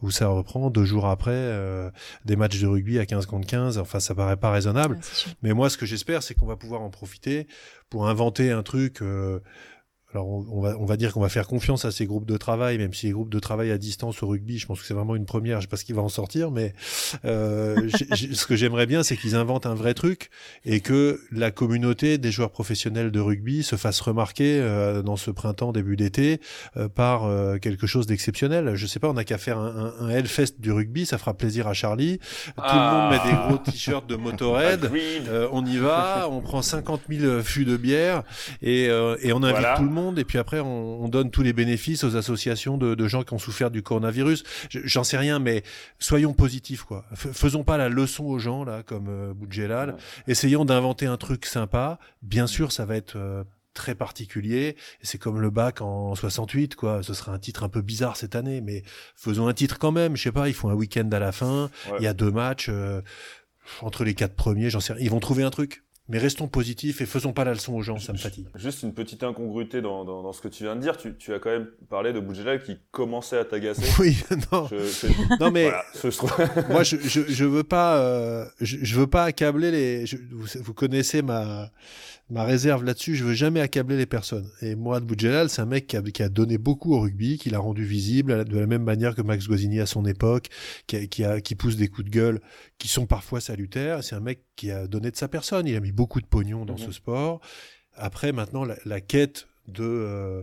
[0.00, 1.90] où ça reprend deux jours après euh,
[2.24, 3.76] des matchs de rugby à 15 contre 15.
[3.78, 4.94] Enfin, ça paraît pas raisonnable.
[4.96, 5.32] Ouais.
[5.42, 7.46] Mais moi, ce que j'espère, c'est qu'on va pouvoir en profiter
[7.90, 9.02] pour inventer un truc.
[9.02, 9.40] euh,
[10.14, 12.78] alors, on, va, on va dire qu'on va faire confiance à ces groupes de travail,
[12.78, 15.14] même si les groupes de travail à distance au rugby, je pense que c'est vraiment
[15.16, 15.58] une première.
[15.60, 16.72] Je sais pas ce qui va en sortir, mais
[17.26, 20.30] euh, ce que j'aimerais bien, c'est qu'ils inventent un vrai truc
[20.64, 25.30] et que la communauté des joueurs professionnels de rugby se fasse remarquer euh, dans ce
[25.30, 26.40] printemps, début d'été,
[26.76, 28.76] euh, par euh, quelque chose d'exceptionnel.
[28.76, 31.34] Je sais pas, on n'a qu'à faire un, un, un Hellfest du rugby, ça fera
[31.34, 32.18] plaisir à Charlie.
[32.18, 33.46] Tout le monde met des Ah.
[33.48, 34.90] gros t-shirts de Motorhead.
[35.28, 38.22] Euh, on y va, on prend 50 000 fûts de bière
[38.62, 39.76] et, euh, et on invite Voilà.
[39.76, 42.94] tout le monde et puis après on, on donne tous les bénéfices aux associations de,
[42.94, 44.44] de gens qui ont souffert du coronavirus.
[44.70, 45.62] Je- J'en sais rien, mais
[45.98, 47.04] soyons positifs quoi.
[47.14, 49.96] F- faisons pas la leçon aux gens là comme euh, Boudjelal.
[50.26, 51.98] Essayons d'inventer un truc sympa.
[52.22, 54.76] Bien sûr, ça va être euh, très particulier.
[55.02, 57.02] C'est comme le bac en 68, quoi.
[57.02, 58.82] Ce sera un titre un peu bizarre cette année, mais
[59.14, 60.16] faisons un titre quand même.
[60.16, 61.70] Je sais pas, ils font un week-end à la fin.
[61.90, 61.96] Ouais.
[62.00, 63.02] Il y a deux matchs euh,
[63.82, 64.70] entre les quatre premiers.
[64.70, 65.04] J'en sais rien.
[65.04, 65.84] Ils vont trouver un truc.
[66.08, 68.46] Mais restons positifs et faisons pas la leçon aux gens, ça me fatigue.
[68.54, 70.96] Juste une petite incongruité dans, dans, dans ce que tu viens de dire.
[70.96, 73.82] Tu, tu as quand même parlé de Boudjelal qui commençait à t'agacer.
[73.98, 74.16] Oui,
[74.52, 74.68] non.
[74.68, 75.06] Je,
[75.40, 79.24] non mais voilà, je moi je, je, je veux pas euh, je, je veux pas
[79.24, 81.70] accabler les vous, vous connaissez ma
[82.30, 84.48] ma réserve là-dessus, je veux jamais accabler les personnes.
[84.60, 87.48] Et Mourad Boudjelal, c'est un mec qui a, qui a, donné beaucoup au rugby, qui
[87.48, 90.48] l'a rendu visible de la même manière que Max Guazzini à son époque,
[90.86, 92.40] qui, a, qui, a, qui pousse des coups de gueule
[92.78, 94.04] qui sont parfois salutaires.
[94.04, 95.66] C'est un mec qui a donné de sa personne.
[95.66, 96.86] Il a mis beaucoup de pognon dans mmh.
[96.86, 97.40] ce sport.
[97.94, 100.42] Après, maintenant, la, la quête de euh,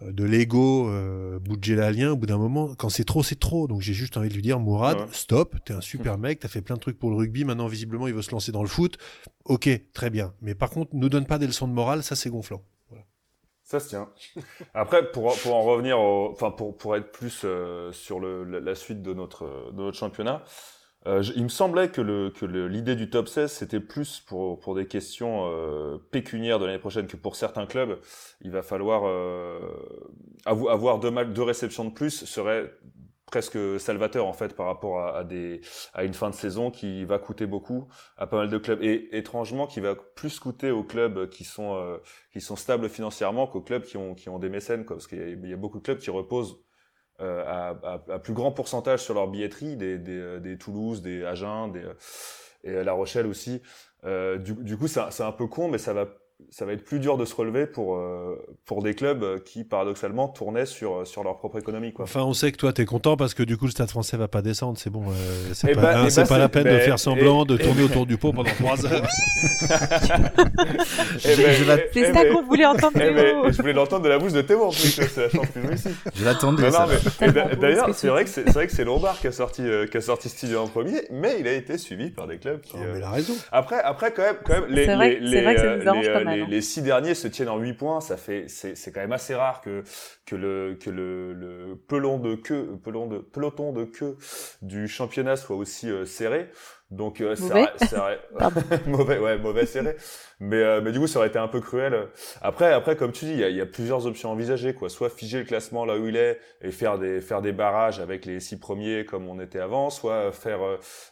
[0.00, 3.66] de l'ego euh, boudjelalien, au bout d'un moment, quand c'est trop, c'est trop.
[3.68, 5.06] Donc j'ai juste envie de lui dire, Mourad, ouais.
[5.12, 8.08] stop, t'es un super mec, t'as fait plein de trucs pour le rugby, maintenant visiblement
[8.08, 8.96] il veut se lancer dans le foot.
[9.44, 10.34] Ok, très bien.
[10.40, 12.62] Mais par contre, nous donne pas des leçons de morale, ça c'est gonflant.
[12.88, 13.04] Voilà.
[13.62, 14.08] Ça se tient.
[14.74, 18.74] Après, pour, pour en revenir, enfin pour, pour être plus euh, sur le, la, la,
[18.74, 20.42] suite de notre, de notre championnat,
[21.06, 24.60] euh, je, il me semblait que le que l'idée du top 16 c'était plus pour
[24.60, 27.98] pour des questions euh, pécuniaires de l'année prochaine que pour certains clubs.
[28.40, 29.58] Il va falloir euh,
[30.46, 32.72] avoir deux mal deux réceptions de plus serait
[33.26, 35.60] presque salvateur en fait par rapport à, à, des
[35.94, 38.82] à une fin de saison qui va coûter beaucoup à pas mal de clubs.
[38.82, 41.98] Et étrangement qui va plus coûter aux clubs qui sont euh,
[42.32, 45.18] qui sont stables financièrement qu'aux clubs qui ont qui ont des mécènes quoi, parce qu'il
[45.18, 46.62] y, y, a beaucoup de clubs qui reposent
[47.20, 51.02] euh, à, à, à, plus grand pourcentage sur leur billetterie, des, des, euh, des Toulouse,
[51.02, 51.94] des Agen, des, euh,
[52.64, 53.62] et La Rochelle aussi.
[54.04, 56.06] Euh, du, du, coup, c'est un peu con, mais ça va
[56.50, 60.28] ça va être plus dur de se relever pour euh, pour des clubs qui paradoxalement
[60.28, 62.04] tournaient sur sur leur propre économie quoi.
[62.04, 64.28] Enfin, on sait que toi t'es content parce que du coup le Stade Français va
[64.28, 66.64] pas descendre, c'est bon, euh, c'est eh pas, bah, hein, c'est bah, pas la peine
[66.64, 69.02] bah, de faire semblant, et, de tourner et, autour du pot pendant trois heures.
[71.18, 72.92] c'est ça qu'on voulait entendre.
[72.96, 75.88] je voulais l'entendre de la bouche de Théo en plus, c'est la chance plus aussi.
[76.14, 76.70] Je l'attendais.
[77.60, 80.00] D'ailleurs, c'est vrai que c'est vrai que c'est Lombard qui a sorti euh, qui a
[80.00, 82.72] sorti Studio en premier, mais il a été suivi par des clubs qui.
[82.74, 83.34] Oh, mais il a raison.
[83.50, 85.40] Après, après quand même, quand même les les les
[86.36, 89.12] les, les six derniers se tiennent en 8 points, ça fait c'est c'est quand même
[89.12, 89.82] assez rare que
[90.26, 94.16] que le que le, le pelon de queue pelon de peloton de queue
[94.62, 96.48] du championnat soit aussi euh, serré.
[96.90, 97.66] Donc euh, mauvais.
[97.78, 98.50] ça, ça
[98.86, 99.96] mauvais ouais mauvais serré.
[100.38, 102.08] Mais euh, mais du coup ça aurait été un peu cruel.
[102.40, 104.88] Après après comme tu dis il y a, y a, plusieurs options envisagées quoi.
[104.88, 108.24] Soit figer le classement là où il est et faire des faire des barrages avec
[108.24, 110.60] les six premiers comme on était avant, soit faire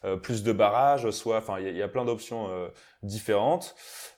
[0.05, 2.69] euh, plus de barrages, soit enfin il y, y, a plein d'options euh,
[3.03, 3.75] différentes.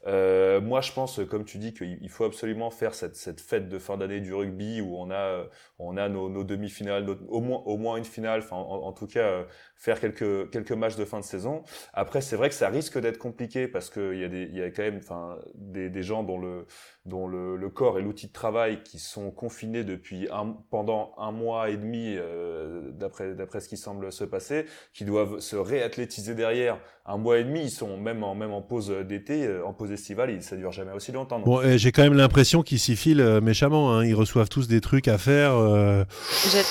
[0.07, 3.79] Euh, moi, je pense, comme tu dis, qu'il faut absolument faire cette, cette fête de
[3.79, 5.47] fin d'année du rugby où on a,
[5.79, 8.41] on a nos, demi-finales, au moins, une finale.
[8.41, 9.45] Enfin, en, en, tout cas, euh,
[9.83, 11.65] faire quelques, quelques matchs de fin de saison.
[11.93, 14.63] Après, c'est vrai que ça risque d'être compliqué parce qu'il y a des, il y
[14.63, 16.67] a quand même, enfin, des, des gens dont le,
[17.05, 21.33] dont le, le corps et l'outil de travail qui sont confinés depuis un, pendant un
[21.33, 26.37] mois et demi, euh, d'après, d'après ce qui semble se passer, qui doivent se réathlétiser
[26.37, 27.63] derrière un mois et demi.
[27.63, 30.93] Ils sont même en, même en pause d'été, euh, en pause estivale, ça dure jamais
[30.93, 31.39] aussi longtemps.
[31.39, 31.47] Donc.
[31.47, 33.93] Bon, j'ai quand même l'impression qu'ils s'y filent euh, méchamment.
[33.93, 34.05] Hein.
[34.05, 35.57] Ils reçoivent tous des trucs à faire.
[35.57, 36.05] Euh,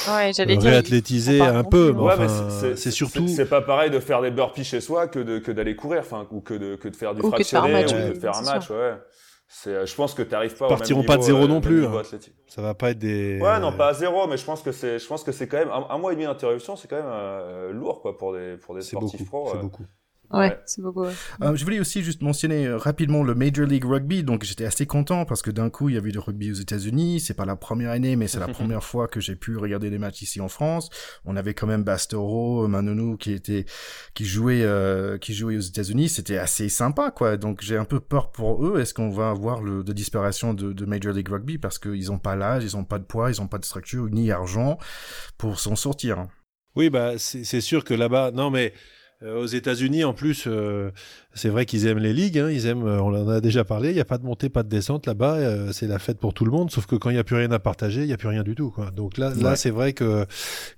[0.07, 1.91] ouais, réathlétiser un peu.
[1.91, 3.27] Ouais, enfin, c'est surtout.
[3.27, 6.27] C'est pas pareil de faire des burpees chez soi que de que d'aller courir, enfin,
[6.31, 8.69] ou que de que de faire du fractionné, ou de faire un match.
[8.69, 8.93] Ouais.
[9.53, 10.67] C'est, je pense que tu n'arrives pas.
[10.67, 11.85] Ils partiront pas de zéro non plus.
[11.85, 12.03] Hein.
[12.47, 13.37] Ça va pas être des.
[13.41, 15.57] Ouais, non, pas à zéro, mais je pense que c'est, je pense que c'est quand
[15.57, 18.55] même un, un, mois et demi d'interruption, c'est quand même euh, lourd quoi pour des
[18.55, 19.51] pour des sportifs beaucoup, pro.
[19.51, 19.83] C'est beaucoup.
[20.33, 21.03] Ouais, c'est beaucoup.
[21.03, 21.13] Ouais.
[21.41, 24.23] Euh, je voulais aussi juste mentionner euh, rapidement le Major League Rugby.
[24.23, 27.19] Donc j'étais assez content parce que d'un coup il y avait du rugby aux États-Unis.
[27.19, 29.97] C'est pas la première année, mais c'est la première fois que j'ai pu regarder des
[29.97, 30.89] matchs ici en France.
[31.25, 33.65] On avait quand même Bastero, Manonou qui était
[34.13, 36.09] qui jouait euh, qui jouait aux États-Unis.
[36.09, 37.37] C'était assez sympa quoi.
[37.37, 38.79] Donc j'ai un peu peur pour eux.
[38.79, 41.57] Est-ce qu'on va avoir le de disparition de, de Major League Rugby?
[41.57, 44.07] Parce qu'ils ont pas l'âge, ils ont pas de poids, ils ont pas de structure
[44.09, 44.77] ni argent
[45.37, 46.27] pour s'en sortir.
[46.75, 50.91] Oui bah c'est sûr que là-bas non mais euh, aux États-Unis, en plus, euh,
[51.33, 52.39] c'est vrai qu'ils aiment les ligues.
[52.39, 53.89] Hein, ils aiment, euh, on en a déjà parlé.
[53.89, 55.35] Il n'y a pas de montée, pas de descente là-bas.
[55.35, 56.71] Euh, c'est la fête pour tout le monde.
[56.71, 58.43] Sauf que quand il n'y a plus rien à partager, il n'y a plus rien
[58.43, 58.71] du tout.
[58.71, 58.89] Quoi.
[58.91, 59.43] Donc là, ouais.
[59.43, 60.25] là, c'est vrai que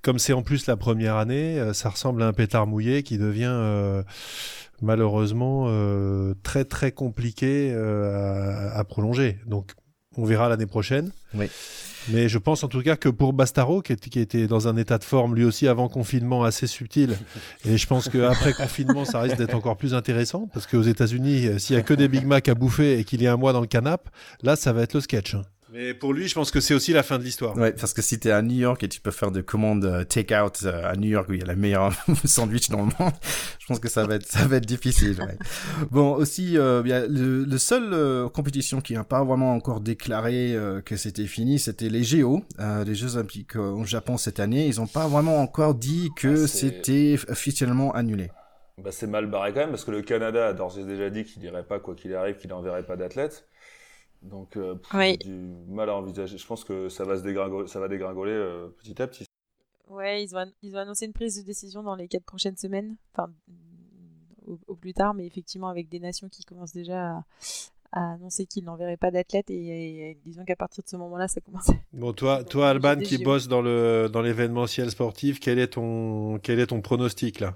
[0.02, 3.18] comme c'est en plus la première année, euh, ça ressemble à un pétard mouillé qui
[3.18, 4.04] devient
[4.82, 5.68] malheureusement
[6.44, 9.38] très très compliqué à, à prolonger.
[9.46, 9.72] Donc
[10.18, 11.12] on verra l'année prochaine.
[11.34, 11.48] Oui.
[12.10, 14.98] Mais je pense en tout cas que pour Bastaro, qui, qui, était dans un état
[14.98, 17.18] de forme lui aussi avant confinement assez subtil,
[17.66, 21.76] et je pense qu'après confinement, ça risque d'être encore plus intéressant, parce qu'aux États-Unis, s'il
[21.76, 23.62] y a que des Big Mac à bouffer et qu'il y a un mois dans
[23.62, 24.10] le canap,
[24.42, 25.36] là, ça va être le sketch.
[25.36, 25.44] Hein.
[25.74, 27.58] Mais pour lui, je pense que c'est aussi la fin de l'histoire.
[27.58, 30.06] Ouais, parce que si t'es à New York et tu peux faire des commandes uh,
[30.06, 31.92] take-out uh, à New York où il y a la meilleure
[32.26, 33.14] sandwich dans le monde,
[33.60, 35.18] je pense que ça va être, ça va être difficile.
[35.20, 35.36] Ouais.
[35.90, 40.54] bon, aussi, euh, bien, le, le seul euh, compétition qui n'a pas vraiment encore déclaré
[40.54, 44.68] euh, que c'était fini, c'était les Géo, euh, les Jeux Olympiques au Japon cette année.
[44.68, 48.30] Ils n'ont pas vraiment encore dit que ah, c'était officiellement annulé.
[48.78, 51.24] bah, c'est mal barré quand même parce que le Canada a d'ores et déjà dit
[51.24, 53.48] qu'il n'irait pas quoi qu'il arrive, qu'il n'enverrait pas d'athlètes.
[54.24, 54.76] Donc, euh,
[55.22, 56.38] du mal à envisager.
[56.38, 59.26] Je pense que ça va se dégringoler, ça va dégringoler euh, petit à petit.
[59.90, 62.96] Ouais, ils ont, ils ont annoncé une prise de décision dans les quatre prochaines semaines,
[63.14, 63.32] enfin
[64.68, 67.24] au, plus tard, mais effectivement avec des nations qui commencent déjà
[67.92, 71.70] à, annoncer qu'ils n'enverraient pas d'athlètes et, disons qu'à partir de ce moment-là, ça commence.
[71.92, 76.60] Bon, toi, toi Alban, qui bosse dans le dans l'événementiel sportif, quel est ton quel
[76.60, 77.56] est ton pronostic là?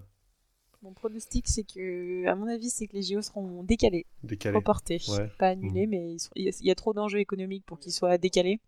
[0.81, 4.05] Mon pronostic, c'est que, à mon avis, c'est que les JO seront décalés,
[4.45, 5.01] reportés,
[5.37, 5.89] pas annulés, mmh.
[5.89, 8.59] mais il y a trop d'enjeux économiques pour qu'ils soient décalés,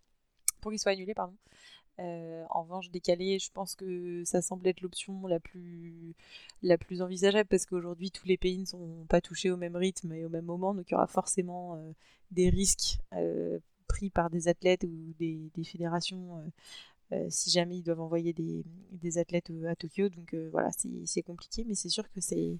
[0.62, 1.36] pour qu'ils soient annulés, pardon.
[2.00, 6.16] Euh, en revanche, décalés, je pense que ça semble être l'option la plus,
[6.64, 10.14] la plus envisageable parce qu'aujourd'hui, tous les pays ne sont pas touchés au même rythme
[10.14, 11.92] et au même moment, donc il y aura forcément euh,
[12.32, 16.42] des risques euh, pris par des athlètes ou des, des fédérations
[17.30, 20.10] si jamais ils doivent envoyer des, des athlètes euh, à Tokyo.
[20.10, 20.70] Donc euh, voilà,
[21.06, 22.58] c'est compliqué, mais c'est sûr que c'est.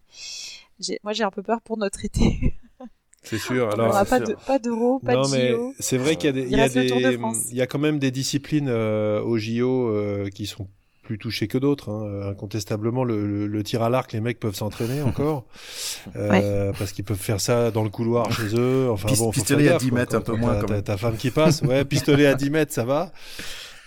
[1.04, 2.56] Moi, j'ai un peu peur pour notre été.
[3.22, 3.70] C'est sûr.
[3.70, 6.32] Alors, on pas, de, pas d'euro, pas non, de mais C'est vrai qu'il y a,
[6.32, 7.20] des, il y, a des,
[7.52, 10.70] il y a quand même des disciplines euh, au JO euh, qui sont
[11.04, 11.90] plus touchées que d'autres.
[11.90, 12.30] Hein.
[12.30, 15.46] Incontestablement, le, le, tir à l'arc, les mecs peuvent s'entraîner encore
[16.16, 18.90] euh, parce qu'ils peuvent faire ça dans le couloir chez eux.
[18.90, 20.64] Enfin bon, pistolet à 10 mètres, un peu moins.
[20.64, 23.12] Ta, ta femme qui passe, ouais, pistolet à 10 mètres, ça va.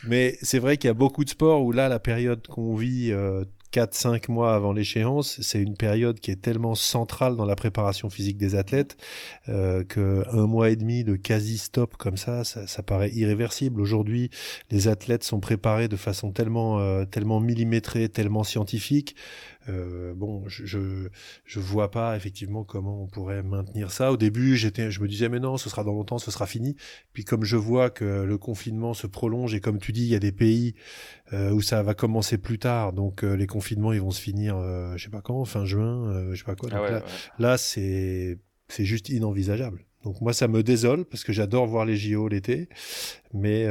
[0.06, 3.12] Mais c'est vrai qu'il y a beaucoup de sports où là, la période qu'on vit
[3.12, 8.10] euh, 4-5 mois avant l'échéance, c'est une période qui est tellement centrale dans la préparation
[8.10, 8.96] physique des athlètes
[9.48, 13.80] euh, que un mois et demi de quasi stop comme ça, ça, ça paraît irréversible.
[13.80, 14.30] Aujourd'hui,
[14.70, 19.16] les athlètes sont préparés de façon tellement euh, tellement millimétrée, tellement scientifique
[19.68, 21.08] euh, bon, je, je,
[21.44, 24.12] je vois pas effectivement comment on pourrait maintenir ça.
[24.12, 26.76] Au début, j'étais, je me disais mais non, ce sera dans longtemps, ce sera fini.
[27.12, 30.14] Puis comme je vois que le confinement se prolonge et comme tu dis, il y
[30.14, 30.74] a des pays
[31.32, 34.56] euh, où ça va commencer plus tard, donc euh, les confinements ils vont se finir,
[34.96, 36.70] je sais pas quand, fin juin, je sais pas quoi.
[36.72, 37.04] Ah là,
[37.38, 39.84] là c'est c'est juste inenvisageable.
[40.04, 42.68] Donc moi ça me désole parce que j'adore voir les JO l'été,
[43.32, 43.66] mais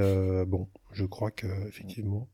[0.45, 2.29] bon, je crois que effectivement,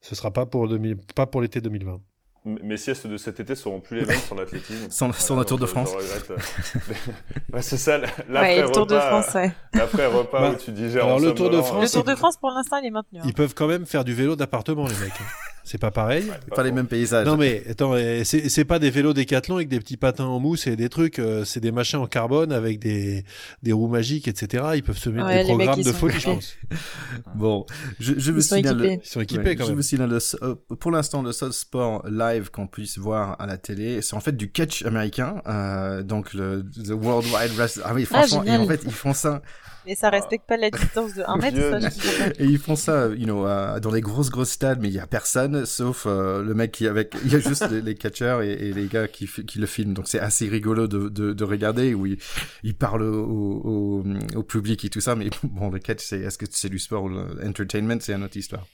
[0.00, 2.00] ce sera pas pour 2000, pas pour l'été 2020.
[2.44, 4.86] Mes siestes de cet été seront plus les mêmes sur l'athlétisme.
[4.90, 5.90] sans, sans la Tour de France.
[7.52, 9.52] ouais, c'est ça, l'après ouais, Tour de France, ouais.
[9.74, 11.04] Repas bah, où tu digères.
[11.04, 13.18] Alors le Tour de France, le Tour de France pour l'instant il est maintenu.
[13.18, 13.24] Hein.
[13.26, 15.12] Ils peuvent quand même faire du vélo d'appartement les mecs.
[15.64, 16.24] C'est pas pareil.
[16.48, 17.26] pas, pas les mêmes paysages.
[17.26, 17.94] Non mais attends,
[18.24, 21.18] c'est pas des vélos décathlon avec des petits patins en mousse et des trucs.
[21.18, 23.24] Euh, c'est des machins en carbone avec des,
[23.62, 24.64] des roues magiques, etc.
[24.74, 26.56] Ils peuvent se mettre ouais, des programmes de folie, je pense.
[27.34, 27.66] bon,
[27.98, 28.98] je, je me signale.
[29.02, 29.72] Ils sont équipés quand je.
[29.72, 33.56] Me signale le, euh, pour l'instant, le seul sport live qu'on puisse voir à la
[33.56, 35.42] télé, c'est en fait du catch américain.
[35.46, 37.84] Euh, donc le the World Wide Wrestling.
[37.88, 39.42] Ah oui, ah, franchement, ah, et en fait, ils font ça
[39.86, 43.08] mais ça respecte pas la distance de 1 mètre, ça, je Et ils font ça,
[43.08, 46.42] you know, euh, dans les grosses, grosses stades, mais il y a personne, sauf euh,
[46.42, 49.66] le mec qui avec, il y a juste les, catcheurs et, les gars qui, le
[49.66, 49.94] filment.
[49.94, 54.02] Donc c'est assez rigolo de, de, de regarder où il parlent au,
[54.48, 55.14] public et tout ça.
[55.14, 58.36] Mais bon, le catch, c'est, est-ce que c'est du sport ou l'entertainment, c'est une autre
[58.36, 58.66] histoire.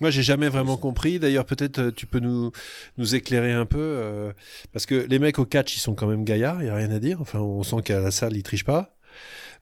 [0.00, 1.18] Moi, j'ai jamais vraiment compris.
[1.18, 2.52] D'ailleurs, peut-être euh, tu peux nous
[3.14, 4.32] éclairer un peu, euh,
[4.72, 6.62] parce que les mecs au catch, ils sont quand même gaillards.
[6.62, 7.20] Il y a rien à dire.
[7.20, 8.96] Enfin, on sent qu'à la salle, ils trichent pas.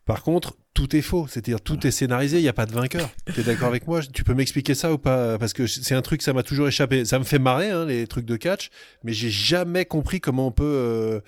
[0.09, 3.11] Par contre, tout est faux, c'est-à-dire tout est scénarisé, il n'y a pas de vainqueur.
[3.35, 4.01] Tu es d'accord avec moi?
[4.01, 5.37] Tu peux m'expliquer ça ou pas?
[5.37, 7.05] Parce que c'est un truc, ça m'a toujours échappé.
[7.05, 8.71] Ça me fait marrer, hein, les trucs de catch,
[9.05, 10.65] mais j'ai jamais compris comment on peut...
[10.65, 11.21] Euh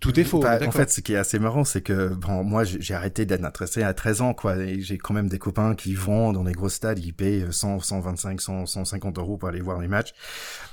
[0.00, 0.40] tout est faux.
[0.40, 3.44] Bah, en fait, ce qui est assez marrant, c'est que bon, moi, j'ai arrêté d'être
[3.44, 4.56] intéressé à 13 ans, quoi.
[4.56, 7.80] Et j'ai quand même des copains qui vont dans les gros stades, ils payent 100,
[7.80, 10.12] 125, 100, 150 euros pour aller voir les matchs,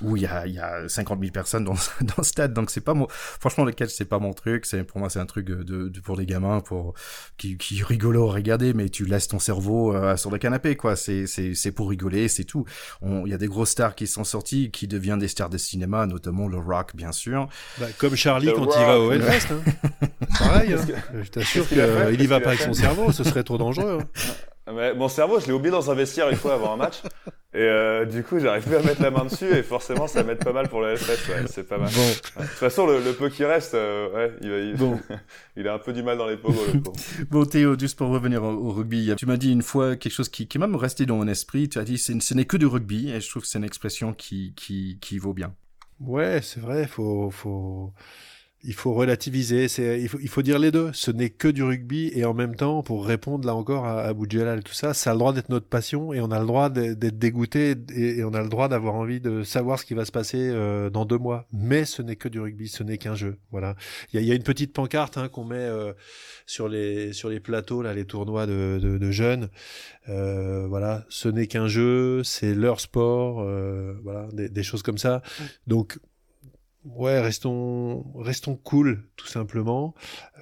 [0.02, 2.52] où il y a, il y a 50 000 personnes dans, dans le stade.
[2.52, 4.66] Donc c'est pas mon, franchement, le catch, c'est pas mon truc.
[4.66, 6.94] C'est pour moi, c'est un truc de, de, pour les gamins, pour
[7.36, 10.94] qui, qui rigolo à regarder, mais tu laisses ton cerveau euh, sur le canapé, quoi.
[10.94, 12.64] C'est, c'est, c'est pour rigoler, c'est tout.
[13.02, 16.06] Il y a des gros stars qui sont sortis, qui deviennent des stars de cinéma,
[16.06, 17.48] notamment le rock, bien sûr.
[17.78, 19.52] Bah, comme Charlie quand il va au Hellfest.
[19.52, 19.88] Hein.
[20.38, 20.96] Pareil, hein.
[21.22, 24.00] je t'assure qu'il y va pas avec son cerveau, ce serait trop dangereux.
[24.00, 24.72] Hein.
[24.74, 27.02] Mais mon cerveau, je l'ai oublié dans un vestiaire une fois avant un match.
[27.54, 30.42] Et euh, du coup, j'arrive plus à mettre la main dessus et forcément, ça m'aide
[30.42, 31.30] pas mal pour le Hellfest.
[31.30, 31.90] Ouais, c'est pas mal.
[31.92, 32.08] Bon.
[32.08, 34.98] De toute façon, le, le peu qui reste, euh, ouais, il, il, bon.
[35.56, 36.80] il, a un peu du mal dans les pogos, le
[37.30, 40.28] bon, Théo, juste pour revenir au, au rugby, tu m'as dit une fois quelque chose
[40.28, 41.68] qui, qui m'a resté dans mon esprit.
[41.68, 44.14] Tu as dit, ce n'est que du rugby et je trouve que c'est une expression
[44.14, 45.52] qui, qui, qui vaut bien.
[46.00, 47.92] Ouais, c'est vrai, faut, faut,
[48.64, 50.90] il faut relativiser, c'est il faut, il faut dire les deux.
[50.92, 54.12] Ce n'est que du rugby et en même temps, pour répondre là encore à, à
[54.12, 56.46] Boudjelal et tout ça, ça a le droit d'être notre passion et on a le
[56.46, 60.04] droit d'être dégoûté et, on a le droit d'avoir envie de savoir ce qui va
[60.04, 61.46] se passer euh, dans deux mois.
[61.52, 63.38] Mais ce n'est que du rugby, ce n'est qu'un jeu.
[63.50, 63.74] Voilà.
[64.12, 65.92] Il y a, y a, une petite pancarte hein, qu'on met euh,
[66.46, 69.48] sur les sur les plateaux là, les tournois de, de, de jeunes.
[70.08, 73.40] Euh, voilà, ce n'est qu'un jeu, c'est leur sport.
[73.40, 75.22] Euh, voilà, des, des, choses comme ça.
[75.66, 75.98] Donc
[76.84, 79.94] ouais, restons, restons cool, tout simplement,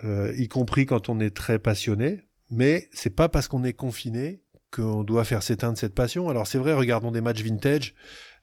[0.05, 2.23] euh, y compris quand on est très passionné.
[2.51, 6.29] Mais c'est pas parce qu'on est confiné qu'on doit faire s'éteindre cette passion.
[6.29, 7.95] Alors c'est vrai, regardons des matchs vintage.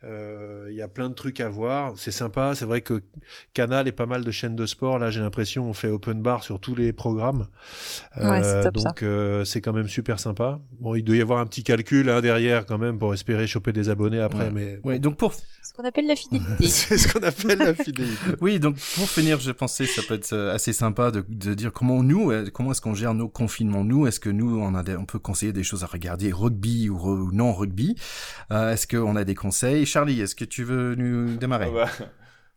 [0.03, 2.53] Il y a plein de trucs à voir, c'est sympa.
[2.55, 3.01] C'est vrai que
[3.53, 4.99] Canal et pas mal de chaînes de sport.
[4.99, 7.47] Là, j'ai l'impression on fait open bar sur tous les programmes.
[8.15, 8.41] Ouais,
[8.71, 9.03] donc
[9.45, 10.61] c'est quand même super sympa.
[10.79, 13.73] Bon, il doit y avoir un petit calcul hein, derrière quand même pour espérer choper
[13.73, 14.51] des abonnés après.
[14.51, 15.33] Mais ouais, donc pour
[15.68, 16.68] ce qu'on appelle la fidélité.
[16.68, 18.32] c'est ce qu'on appelle la fidélité.
[18.41, 22.03] oui, donc pour finir, je pensais ça peut être assez sympa de, de dire comment
[22.03, 23.84] nous, comment est-ce qu'on gère nos confinements.
[23.84, 26.89] Nous, est-ce que nous on a des, on peut conseiller des choses à regarder, rugby
[26.89, 27.95] ou, non rugby?
[28.51, 29.86] Euh, est-ce qu'on a des conseils?
[29.86, 31.70] Charlie, est-ce que tu veux nous démarrer?
[31.70, 32.05] Ah bah,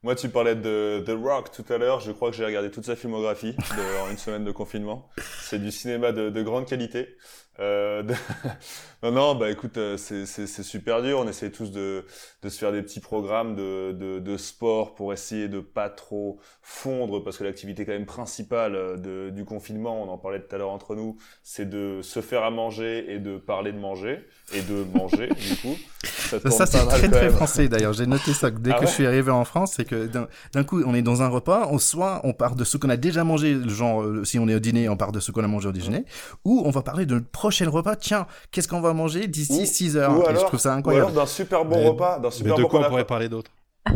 [0.03, 2.01] Moi, tu parlais de The Rock tout à l'heure.
[2.01, 5.11] Je crois que j'ai regardé toute sa filmographie de, en une semaine de confinement.
[5.43, 7.17] C'est du cinéma de, de grande qualité.
[7.59, 8.15] Euh, de...
[9.03, 11.19] non, non, bah écoute, euh, c'est super dur.
[11.19, 12.07] On essaie tous de,
[12.41, 16.41] de se faire des petits programmes de, de, de sport pour essayer de pas trop
[16.63, 20.55] fondre, parce que l'activité quand même principale euh, de, du confinement, on en parlait tout
[20.55, 24.25] à l'heure entre nous, c'est de se faire à manger et de parler de manger
[24.55, 25.77] et de manger du coup.
[26.39, 27.93] Ça, ça c'est très très français d'ailleurs.
[27.93, 30.09] J'ai noté ça dès ah que je suis arrivé en France, c'est que
[30.53, 32.97] d'un coup on est dans un repas, on soit on part de ce qu'on a
[32.97, 35.69] déjà mangé, genre si on est au dîner, on part de ce qu'on a mangé
[35.69, 36.05] au déjeuner,
[36.45, 37.97] ou on va parler de notre prochain repas.
[37.97, 41.07] Tiens, qu'est-ce qu'on va manger d'ici 6 heures ou alors, Je trouve ça incroyable.
[41.07, 43.51] Ou alors d'un super bon repas, d'un super mais de quoi on pourrait parler d'autre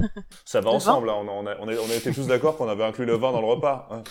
[0.44, 1.08] Ça va ensemble.
[1.08, 1.14] Là.
[1.14, 3.32] On, on, a, on, a, on a été tous d'accord qu'on avait inclus le vin
[3.32, 3.88] dans le repas.
[3.90, 4.02] Hein.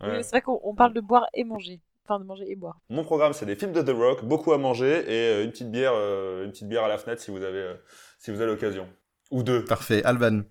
[0.00, 0.22] Ouais.
[0.22, 1.80] C'est vrai qu'on parle de boire et manger.
[2.04, 2.80] Enfin, de manger et boire.
[2.90, 5.70] Mon programme, c'est des films de The Rock, beaucoup à manger et euh, une petite
[5.70, 7.74] bière, euh, une petite bière à la fenêtre si vous avez, euh,
[8.18, 8.86] si vous avez l'occasion.
[9.30, 9.64] Ou deux.
[9.64, 10.04] Parfait.
[10.04, 10.42] Alban.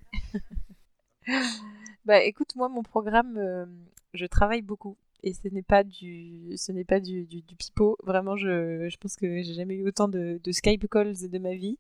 [2.05, 3.67] bah, écoute, moi, mon programme,
[4.15, 7.97] je travaille beaucoup et ce n'est pas du ce n'est pas du, du, du, pipeau
[8.03, 11.55] vraiment je, je pense que j'ai jamais eu autant de, de, Skype calls de ma
[11.55, 11.77] vie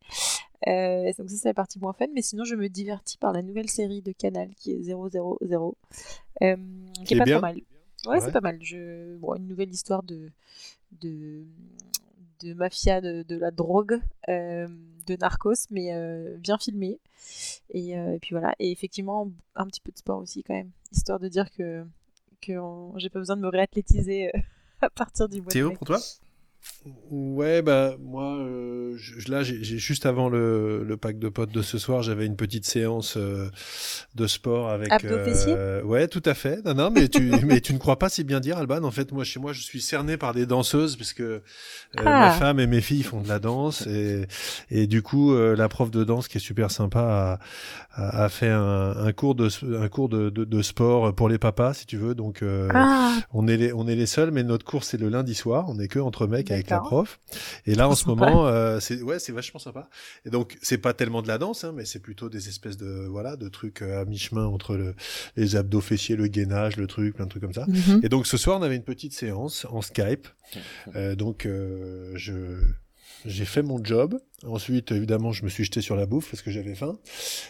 [0.67, 3.41] euh, donc ça c'est la partie moins fun mais sinon je me divertis par la
[3.41, 5.71] nouvelle série de Canal qui est 000 euh,
[7.05, 7.57] qui est pas trop mal
[8.05, 8.57] ouais, c'est pas mal.
[8.61, 10.29] Je bon, une nouvelle histoire de
[11.01, 11.43] de,
[12.41, 13.99] de mafia de, de la drogue
[14.29, 14.67] euh,
[15.07, 16.99] de narcos mais euh, bien filmé
[17.69, 18.55] et, euh, et puis voilà.
[18.59, 20.71] Et effectivement un petit peu de sport aussi quand même.
[20.91, 21.85] Histoire de dire que
[22.41, 22.53] que
[22.97, 24.31] j'ai pas besoin de me réathlétiser
[24.81, 25.99] à partir du mois Théo, pour toi?
[27.09, 31.61] Ouais, bah moi, euh, je, là, j'ai juste avant le, le, pack de potes de
[31.61, 33.49] ce soir, j'avais une petite séance euh,
[34.15, 34.91] de sport avec.
[35.05, 36.63] Euh, ouais, tout à fait.
[36.65, 38.83] Non, non, mais tu, mais tu ne crois pas si bien dire, Alban.
[38.83, 41.41] En fait, moi, chez moi, je suis cerné par des danseuses parce que
[41.95, 42.03] ah.
[42.03, 44.27] ma femme et mes filles font de la danse et,
[44.69, 47.39] et du coup, la prof de danse qui est super sympa
[47.95, 49.47] a, a, a fait un, un, cours de
[49.81, 52.13] un cours de, de, de, sport pour les papas, si tu veux.
[52.13, 52.43] Donc,
[52.73, 53.13] ah.
[53.31, 55.65] on est les on est les seuls, mais notre cours c'est le lundi soir.
[55.69, 57.19] On est que entre mecs avec la prof.
[57.65, 59.89] Et là, en ce moment, euh, c'est ouais, c'est vachement sympa.
[60.25, 63.05] Et donc, c'est pas tellement de la danse, hein, mais c'est plutôt des espèces de
[63.09, 64.95] voilà, de trucs euh, à mi-chemin entre le,
[65.35, 67.65] les abdos fessiers, le gainage, le truc, plein de trucs comme ça.
[67.67, 68.01] Mhm.
[68.03, 70.27] Et donc, ce soir, on avait une petite séance en Skype.
[70.95, 72.59] Euh, donc, euh, je
[73.25, 74.19] j'ai fait mon job.
[74.45, 76.97] Ensuite, évidemment, je me suis jeté sur la bouffe parce que j'avais faim.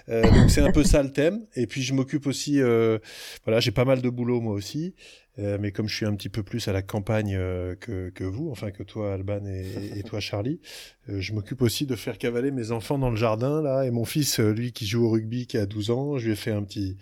[0.09, 1.45] Euh, donc c'est un peu ça le thème.
[1.55, 2.99] Et puis je m'occupe aussi, euh,
[3.45, 4.93] voilà, j'ai pas mal de boulot moi aussi.
[5.39, 8.23] Euh, mais comme je suis un petit peu plus à la campagne euh, que, que,
[8.23, 10.59] vous, enfin que toi Alban et, toi Charlie,
[11.09, 13.83] euh, je m'occupe aussi de faire cavaler mes enfants dans le jardin là.
[13.83, 16.35] Et mon fils, lui qui joue au rugby, qui a 12 ans, je lui ai
[16.35, 16.97] fait un petit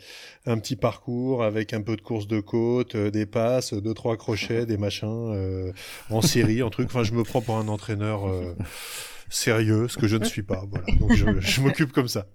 [0.45, 4.65] un petit parcours avec un peu de course de côte, des passes, deux trois crochets,
[4.65, 5.73] des machins
[6.09, 6.87] en série, en truc.
[6.87, 8.31] Enfin, je me prends pour un entraîneur
[9.31, 10.63] sérieux, ce que je ne suis pas.
[10.69, 10.85] Voilà.
[10.99, 12.27] Donc je, je m'occupe comme ça.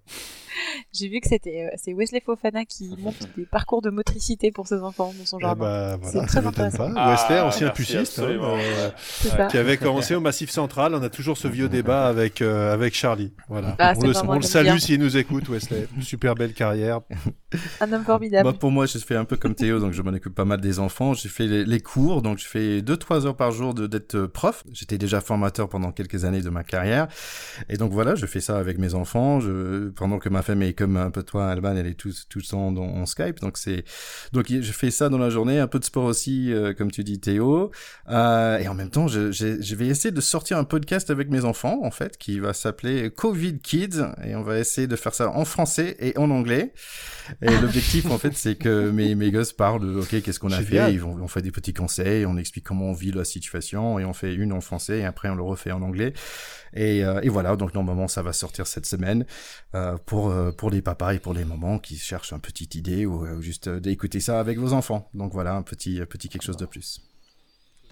[0.92, 4.80] J'ai vu que c'était c'est Wesley Fofana qui monte des parcours de motricité pour ses
[4.80, 5.56] enfants dans son jardin.
[5.56, 6.90] Eh bah, voilà, ça m'étonne pas.
[6.96, 10.94] Ah, Wesley, ancien puciste, hein, euh, qui avait commencé au Massif Central.
[10.94, 13.32] On a toujours ce vieux débat avec euh, avec Charlie.
[13.48, 13.74] Voilà.
[13.78, 15.88] Ah, on le, on le salue s'il nous écoute, Wesley.
[16.00, 17.00] Super belle carrière.
[17.80, 18.52] Un homme formidable.
[18.54, 20.78] Pour moi, je fais un peu comme Théo, donc je m'en occupe pas mal des
[20.78, 21.14] enfants.
[21.14, 24.64] J'ai fait les, les, cours, donc je fais deux trois heures par jour d'être prof.
[24.72, 27.08] J'étais déjà formateur pendant quelques années de ma carrière,
[27.68, 29.40] et donc voilà, je fais ça avec mes enfants.
[29.40, 32.38] Je, pendant que ma femme est comme un peu toi, Alban, elle est tout, tout
[32.38, 33.40] le temps en Skype.
[33.40, 33.84] Donc c'est,
[34.32, 37.04] donc je fais ça dans la journée, un peu de sport aussi, euh, comme tu
[37.04, 37.70] dis, Théo.
[38.08, 41.30] Euh, et en même temps, je, je, je, vais essayer de sortir un podcast avec
[41.30, 44.02] mes enfants, en fait, qui va s'appeler Covid Kids.
[44.24, 46.72] Et on va essayer de faire ça en français et en anglais.
[47.42, 50.62] Et l'objectif, en fait, c'est que mes, mes gosses parlent de, OK, qu'est-ce qu'on a
[50.62, 50.92] fait?
[50.92, 54.04] Ils vont, on fait des petits conseils, on explique comment on vit la situation et
[54.04, 56.12] on fait une en français et après on le refait en anglais.
[56.74, 59.24] Et, euh, et voilà, donc normalement ça va sortir cette semaine
[60.06, 63.26] pour euh, pour les papas et pour les mamans qui cherchent une petite idée ou,
[63.26, 65.08] ou juste d'écouter ça avec vos enfants.
[65.14, 67.00] Donc voilà, un petit petit quelque chose de plus.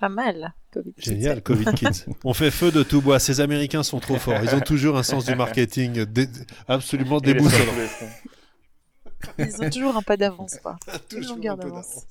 [0.01, 0.55] Pas mal.
[0.73, 2.05] COVID Génial, Covid Kids.
[2.25, 3.19] On fait feu de tout bois.
[3.19, 4.41] Ces Américains sont trop forts.
[4.43, 6.29] Ils ont toujours un sens du marketing dé
[6.69, 7.73] absolument déboussolant.
[9.39, 10.77] Ils ont toujours un pas d'avance, quoi.
[11.09, 12.07] Toujours longueur un peu d'avance.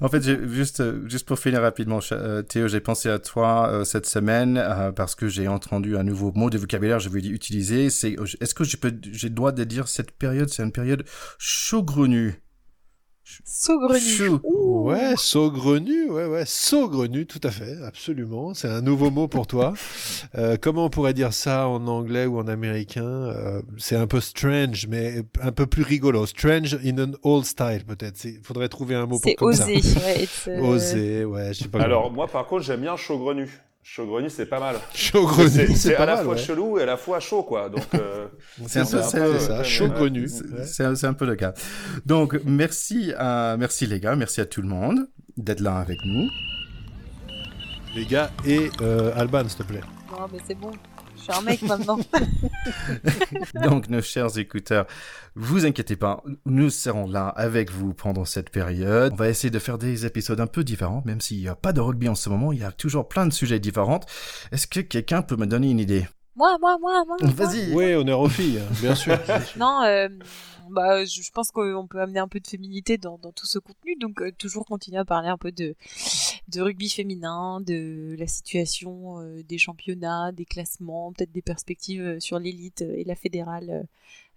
[0.00, 4.06] En fait, juste, juste pour finir rapidement, euh, Théo, j'ai pensé à toi euh, cette
[4.06, 7.90] semaine euh, parce que j'ai entendu un nouveau mot de vocabulaire, je vais utiliser.
[7.90, 11.04] C'est, est-ce que je peux, j'ai le droit de dire cette période, c'est une période
[11.38, 12.42] saugrenue.
[13.44, 14.00] Saugrenu.
[14.00, 14.40] Chou.
[14.44, 18.54] Ouais, saugrenu, ouais, ouais, saugrenu, tout à fait, absolument.
[18.54, 19.74] C'est un nouveau mot pour toi.
[20.38, 24.20] Euh, comment on pourrait dire ça en anglais ou en américain Euh, C'est un peu
[24.20, 26.24] strange, mais un peu plus rigolo.
[26.26, 28.24] Strange in an old style, peut-être.
[28.24, 29.82] Il faudrait trouver un mot pour C'est comme osé.
[29.82, 30.00] ça.
[30.00, 31.82] Ouais, euh, Osé, ouais, je sais pas.
[31.82, 33.50] Alors, moi, par contre, j'aime bien chaugrenu.
[33.84, 34.76] Chaugrenu, c'est pas mal.
[34.94, 36.40] saugrenu, C'est c'est c'est pas à la mal, fois ouais.
[36.40, 37.68] chelou et à la fois chaud, quoi.
[37.68, 38.28] Donc, euh,
[38.68, 40.28] C'est un peu ça, ça, ça, ouais, saugrenu.
[40.28, 40.64] C'est- ouais.
[40.66, 41.52] C'est c'est un peu le cas.
[42.06, 46.28] Donc, merci à, merci les gars, merci à tout le monde d'être là avec nous.
[47.96, 49.80] Les gars, et euh, Alban, s'il te plaît.
[50.10, 50.70] Non, mais c'est bon.
[51.22, 52.00] Je suis un mec maintenant.
[53.62, 54.86] Donc, nos chers écouteurs,
[55.36, 59.12] vous inquiétez pas, nous serons là avec vous pendant cette période.
[59.12, 61.72] On va essayer de faire des épisodes un peu différents, même s'il n'y a pas
[61.72, 64.00] de rugby en ce moment, il y a toujours plein de sujets différents.
[64.50, 66.08] Est-ce que quelqu'un peut me donner une idée?
[66.34, 67.16] Moi, moi, moi, moi.
[67.20, 69.16] Vas-y Oui, honneur aux filles, bien sûr.
[69.56, 70.08] Non, euh,
[70.70, 73.96] bah, je, pense qu'on peut amener un peu de féminité dans, dans tout ce contenu,
[73.96, 75.74] donc euh, toujours continuer à parler un peu de,
[76.48, 82.20] de rugby féminin, de la situation euh, des championnats, des classements, peut-être des perspectives euh,
[82.20, 83.86] sur l'élite et la fédérale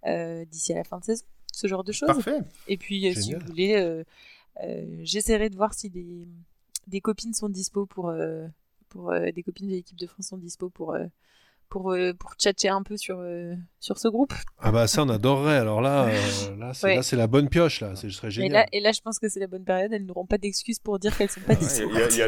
[0.06, 2.08] euh, d'ici à la fin de saison, ce genre de choses.
[2.08, 2.40] Parfait.
[2.68, 4.04] Et puis, si vous voulez,
[5.02, 6.26] j'essaierai de voir si des,
[6.86, 8.12] des copines sont dispo pour,
[8.88, 10.96] pour des copines de l'équipe de France sont dispo pour
[11.68, 14.32] pour euh, pour tchatcher un peu sur euh, sur ce groupe.
[14.58, 15.56] Ah bah ça, on adorerait.
[15.56, 16.96] Alors là, euh, là, c'est Ouais.
[16.96, 17.94] là, c'est la bonne pioche, là.
[17.96, 18.52] Ce serait Et génial.
[18.52, 19.92] là et là, je pense que c'est la bonne période.
[19.92, 21.88] Elles n'auront pas d'excuses pour dire qu'elles sont pas dispo.
[21.92, 22.22] il y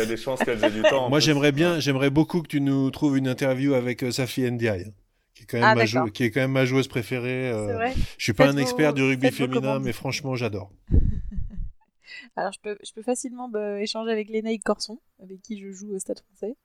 [0.00, 1.08] a des- chances qu'elles aient du temps.
[1.08, 4.84] Moi, j'aimerais bien, j'aimerais beaucoup que tu nous trouves une interview avec euh, Safi Ndiaye,
[4.88, 4.92] hein,
[5.34, 6.12] qui est quand même Ah, ma jou- d'accord.
[6.12, 7.50] qui est quand même ma joueuse préférée.
[7.50, 7.94] euh, C'est vrai.
[8.18, 10.70] je suis pas un expert du rugby féminin, mais franchement, j'adore.
[12.36, 15.94] Alors je peux je peux facilement bah, échanger avec Lénaïque Corson, avec qui je joue
[15.94, 16.56] au Stade Français,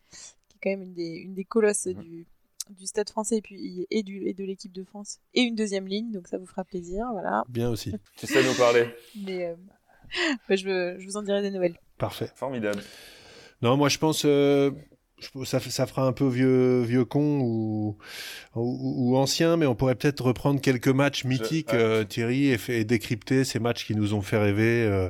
[0.64, 2.01] quand même une des une des colosses Mhm.
[2.01, 2.26] du
[2.70, 5.86] du Stade Français et puis et du et de l'équipe de France et une deuxième
[5.86, 7.43] ligne, donc ça vous fera plaisir, voilà.
[7.49, 7.91] Bien aussi.
[8.18, 8.86] Tu sais nous parler.
[9.26, 9.55] Mais euh,
[10.49, 11.76] bah, je, je vous en dirai des nouvelles.
[11.97, 12.30] Parfait.
[12.36, 12.82] Formidable.
[13.61, 14.72] Non, moi, je pense, euh,
[15.20, 17.97] je ça, ça fera un peu vieux, vieux con ou,
[18.55, 22.80] ou, ou ancien, mais on pourrait peut-être reprendre quelques matchs mythiques, euh, Thierry, et, fait-
[22.82, 24.84] et décrypter ces matchs qui nous ont fait rêver.
[24.86, 25.09] euh,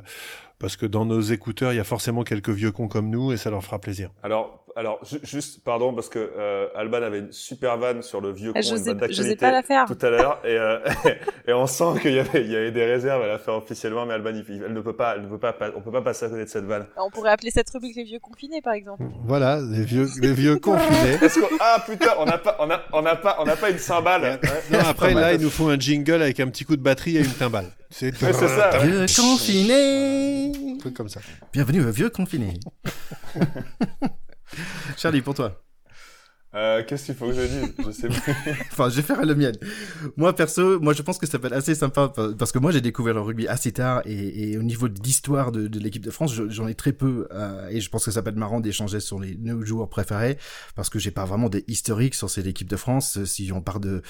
[0.60, 3.36] parce que dans nos écouteurs, il y a forcément quelques vieux cons comme nous, et
[3.36, 4.10] ça leur fera plaisir.
[4.22, 8.32] Alors, alors ju- juste, pardon, parce que euh, Alban avait une super vanne sur le
[8.32, 9.84] vieux con, Ah, je une sais vanne je sais d'actualité pas la faire.
[9.86, 10.78] tout à l'heure, et, euh,
[11.48, 14.06] et on sent qu'il y avait, il y avait des réserves à la faire officiellement,
[14.06, 16.26] mais Alban, il- elle ne peut pas, elle ne peut pas, on peut pas passer
[16.26, 16.86] à côté de cette vanne.
[16.96, 19.02] On pourrait appeler cette rubrique les vieux confinés par exemple.
[19.26, 21.18] Voilà, les vieux, les vieux confinés.
[21.18, 21.26] Que,
[21.60, 24.40] ah putain, on n'a pas, on a, on n'a pas, on n'a pas une cymbale.
[24.70, 27.20] Non, après, là, il nous faut un jingle avec un petit coup de batterie et
[27.20, 27.66] une timbale.
[27.90, 28.70] C'est Ouais, c'est ça.
[28.80, 28.86] ouais.
[28.88, 31.20] Vieux confiné un truc comme ça.
[31.52, 32.54] Bienvenue au vieux confiné.
[34.96, 35.60] Charlie, pour toi.
[36.56, 37.74] Euh, qu'est-ce qu'il faut que je dise?
[37.84, 38.14] Je sais pas.
[38.70, 39.50] Enfin, je vais faire le mien.
[40.16, 42.70] Moi, perso, moi, je pense que ça peut être assez sympa pa- parce que moi,
[42.70, 46.04] j'ai découvert le rugby assez tard et, et au niveau de l'histoire de, de l'équipe
[46.04, 48.36] de France, je- j'en ai très peu euh, et je pense que ça peut être
[48.36, 50.38] marrant d'échanger sur les nos joueurs préférés
[50.76, 53.16] parce que j'ai pas vraiment des historiques sur cette équipe de France.
[53.18, 54.02] Euh, Si on part de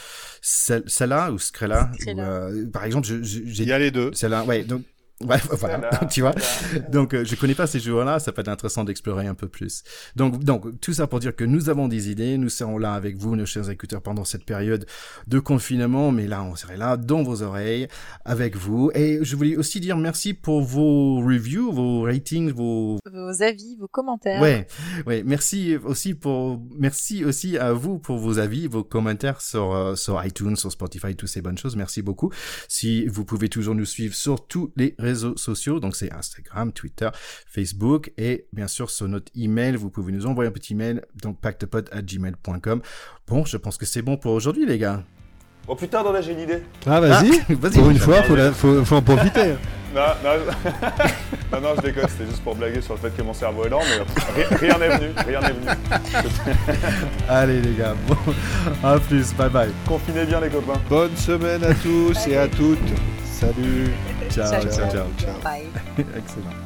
[0.43, 1.91] Salah ou Scrella.
[2.09, 4.13] euh, par exemple, je- Il j'ai y a les deux.
[4.13, 4.83] Celle-là, ouais, donc,
[5.25, 6.33] ouais, voilà, Voilà, tu vois.
[6.33, 6.89] voilà.
[6.89, 9.83] Donc, euh, je connais pas ces joueurs-là, ça peut être intéressant d'explorer un peu plus.
[10.17, 13.17] Donc, donc, tout ça pour dire que nous avons des idées, nous serons là avec
[13.17, 14.87] vous, nos chers écouteurs, pendant cette période
[15.29, 17.87] de confinement, mais là, on serait là, dans vos oreilles,
[18.25, 18.91] avec vous.
[18.95, 23.89] Et je voulais aussi dire merci pour vos reviews, vos ratings, vos Vos avis, vos
[23.89, 24.43] commentaires.
[24.43, 24.67] Ouais,
[25.07, 25.23] ouais.
[25.25, 30.23] Merci aussi pour, merci aussi à vous pour vos avis, vos commentaires sur euh, sur
[30.25, 31.77] iTunes, sur Spotify, toutes ces bonnes choses.
[31.77, 32.33] Merci beaucoup.
[32.69, 37.09] Si vous pouvez toujours nous suivre sur tous les réseaux sociaux, donc c'est Instagram, Twitter,
[37.47, 41.41] Facebook et bien sûr sur notre email, vous pouvez nous envoyer un petit mail donc
[41.41, 42.81] pactepod@gmail.com.
[43.29, 45.03] Bon, je pense que c'est bon pour aujourd'hui, les gars.
[45.67, 46.63] Oh putain, non, là, j'ai une idée.
[46.87, 47.31] Ah, vas-y.
[47.41, 47.79] Ah, vas-y.
[47.79, 49.55] Pour une fois, faut, la- faut, faut en profiter.
[49.95, 50.71] Non, non, je...
[51.57, 53.69] non, non, je déconne, c'était juste pour blaguer sur le fait que mon cerveau est
[53.69, 55.69] lent, mais ri- rien n'est venu, rien n'est venu.
[57.29, 57.95] Allez, les gars.
[58.09, 58.17] Bon,
[58.83, 59.33] à plus.
[59.35, 59.71] Bye bye.
[59.87, 60.81] Confinez bien les copains.
[60.89, 62.79] Bonne semaine à tous et à toutes.
[63.25, 63.87] Salut.
[64.35, 65.11] Ciao, ciao, ciao.
[65.17, 65.41] ciao.
[65.43, 65.71] Bye.
[66.17, 66.64] Excellent.